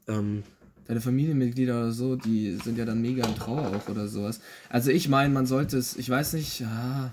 [0.08, 0.42] ähm,
[0.89, 4.41] Deine Familienmitglieder oder so, die sind ja dann mega in Trauer auch oder sowas.
[4.68, 7.12] Also ich meine, man sollte es, ich weiß nicht, ja,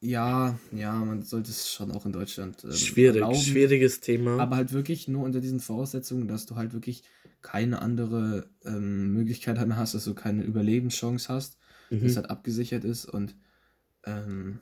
[0.00, 3.40] ja, ja, man sollte es schon auch in Deutschland ähm, schwierig, erlauben.
[3.40, 4.38] schwieriges Thema.
[4.38, 7.02] Aber halt wirklich nur unter diesen Voraussetzungen, dass du halt wirklich
[7.42, 11.56] keine andere ähm, Möglichkeit mehr hast, dass du keine Überlebenschance hast,
[11.90, 12.02] Mhm.
[12.04, 13.34] das halt abgesichert ist und
[14.04, 14.58] ähm,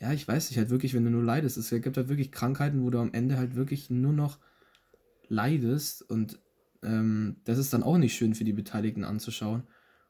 [0.00, 2.82] ja, ich weiß nicht, halt wirklich, wenn du nur leidest, es gibt halt wirklich Krankheiten,
[2.82, 4.38] wo du am Ende halt wirklich nur noch
[5.28, 6.38] leidest und
[6.82, 9.64] ähm, das ist dann auch nicht schön für die Beteiligten anzuschauen.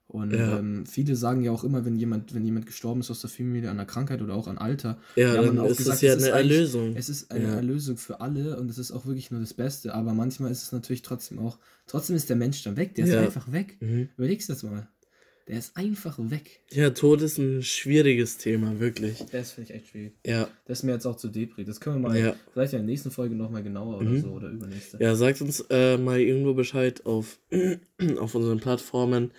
[0.08, 0.58] Und Ja.
[0.60, 3.70] ähm, viele sagen ja auch immer, wenn jemand, wenn jemand gestorben ist aus der Familie
[3.70, 6.22] an einer Krankheit oder auch an Alter, ja, dann auch ist gesagt, es ja es
[6.22, 6.96] ist eine Erlösung.
[6.96, 7.54] es ist eine Ja.
[7.56, 9.94] Erlösung für alle und es ist auch wirklich nur das Beste.
[9.94, 11.58] Aber manchmal ist es natürlich trotzdem auch,
[11.88, 12.94] trotzdem ist der Mensch dann weg.
[12.94, 13.20] Der ist Ja.
[13.20, 13.78] einfach weg.
[13.80, 14.08] Mhm.
[14.16, 14.88] Überlegst du das mal.
[15.48, 16.60] Der ist einfach weg.
[16.72, 19.24] Ja, Tod ist ein schwieriges Thema, wirklich.
[19.30, 20.12] Das finde ich echt schwierig.
[20.26, 21.64] Ja, Das ist mir jetzt auch zu Depri.
[21.64, 22.34] Das können wir mal Ja.
[22.52, 24.20] vielleicht in der nächsten Folge nochmal genauer oder Mhm.
[24.22, 24.98] so oder übernächste.
[25.00, 27.38] ja, sagt uns äh, mal irgendwo Bescheid auf,
[28.18, 29.30] auf unseren Plattformen.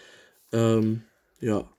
[0.54, 1.02] Ähm,
[1.42, 1.70] ja.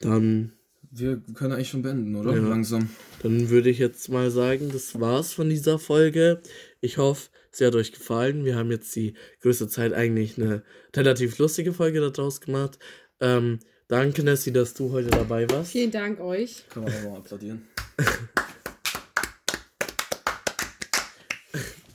[0.00, 0.52] Dann,
[0.92, 2.36] Wir können eigentlich schon beenden, oder?
[2.36, 2.48] Ja.
[2.48, 2.88] Langsam.
[3.22, 6.40] dann würde ich jetzt mal sagen, das war's von dieser Folge.
[6.86, 8.44] Ich hoffe, sie hat euch gefallen.
[8.44, 10.62] Wir haben jetzt die größte Zeit eigentlich eine
[10.94, 12.78] relativ lustige Folge daraus gemacht.
[13.20, 13.58] Ähm,
[13.88, 15.72] danke, Nessie, dass du heute dabei warst.
[15.72, 16.62] Vielen Dank euch.
[16.68, 17.66] Können wir doch mal applaudieren.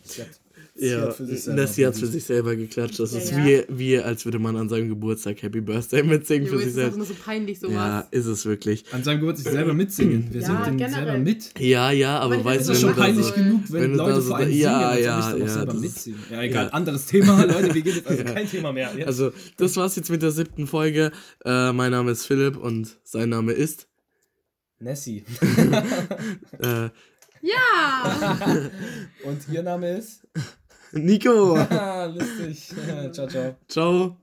[0.03, 0.27] Sie hat,
[0.70, 2.99] sie Ja, hat für sich selber Nessie hat für sich selber geklatscht.
[2.99, 3.37] Das Ja, ist ja.
[3.45, 6.73] Wie, wie, als würde man an seinem Geburtstag Happy Birthday mitsingen für Junge, sich es
[6.73, 6.95] ist auch selbst.
[6.95, 7.73] immer so peinlich sowas.
[7.75, 8.83] Ja, ist es wirklich.
[8.91, 10.27] An seinem Geburtstag selber mitsingen.
[10.31, 11.05] Wir Ja, singen generell.
[11.05, 11.59] selber mit.
[11.59, 14.21] Ja, ja, aber Aber weißt Das du, ist wenn schon peinlich so, genug, wenn, Leute
[14.21, 16.19] so- vor allem ja, singen, ja, ja, selber das- mitsingen.
[16.31, 16.71] Ja, egal, ja.
[16.71, 18.31] anderes Thema, Leute, wir gehen jetzt also Ja.
[18.33, 18.91] kein Thema mehr.
[18.95, 19.07] Jetzt.
[19.07, 21.11] Also, das war's jetzt mit der siebten Folge.
[21.45, 23.87] Äh, mein Name ist Philipp und sein Name ist.
[24.79, 25.23] Nessie.
[26.59, 26.89] Äh,
[27.43, 28.69] Ja!
[29.23, 30.27] Und ihr Name ist?
[30.93, 31.55] Nico.
[32.13, 32.57] Lustig.
[33.13, 33.55] ciao, ciao.
[33.67, 34.17] Ciao.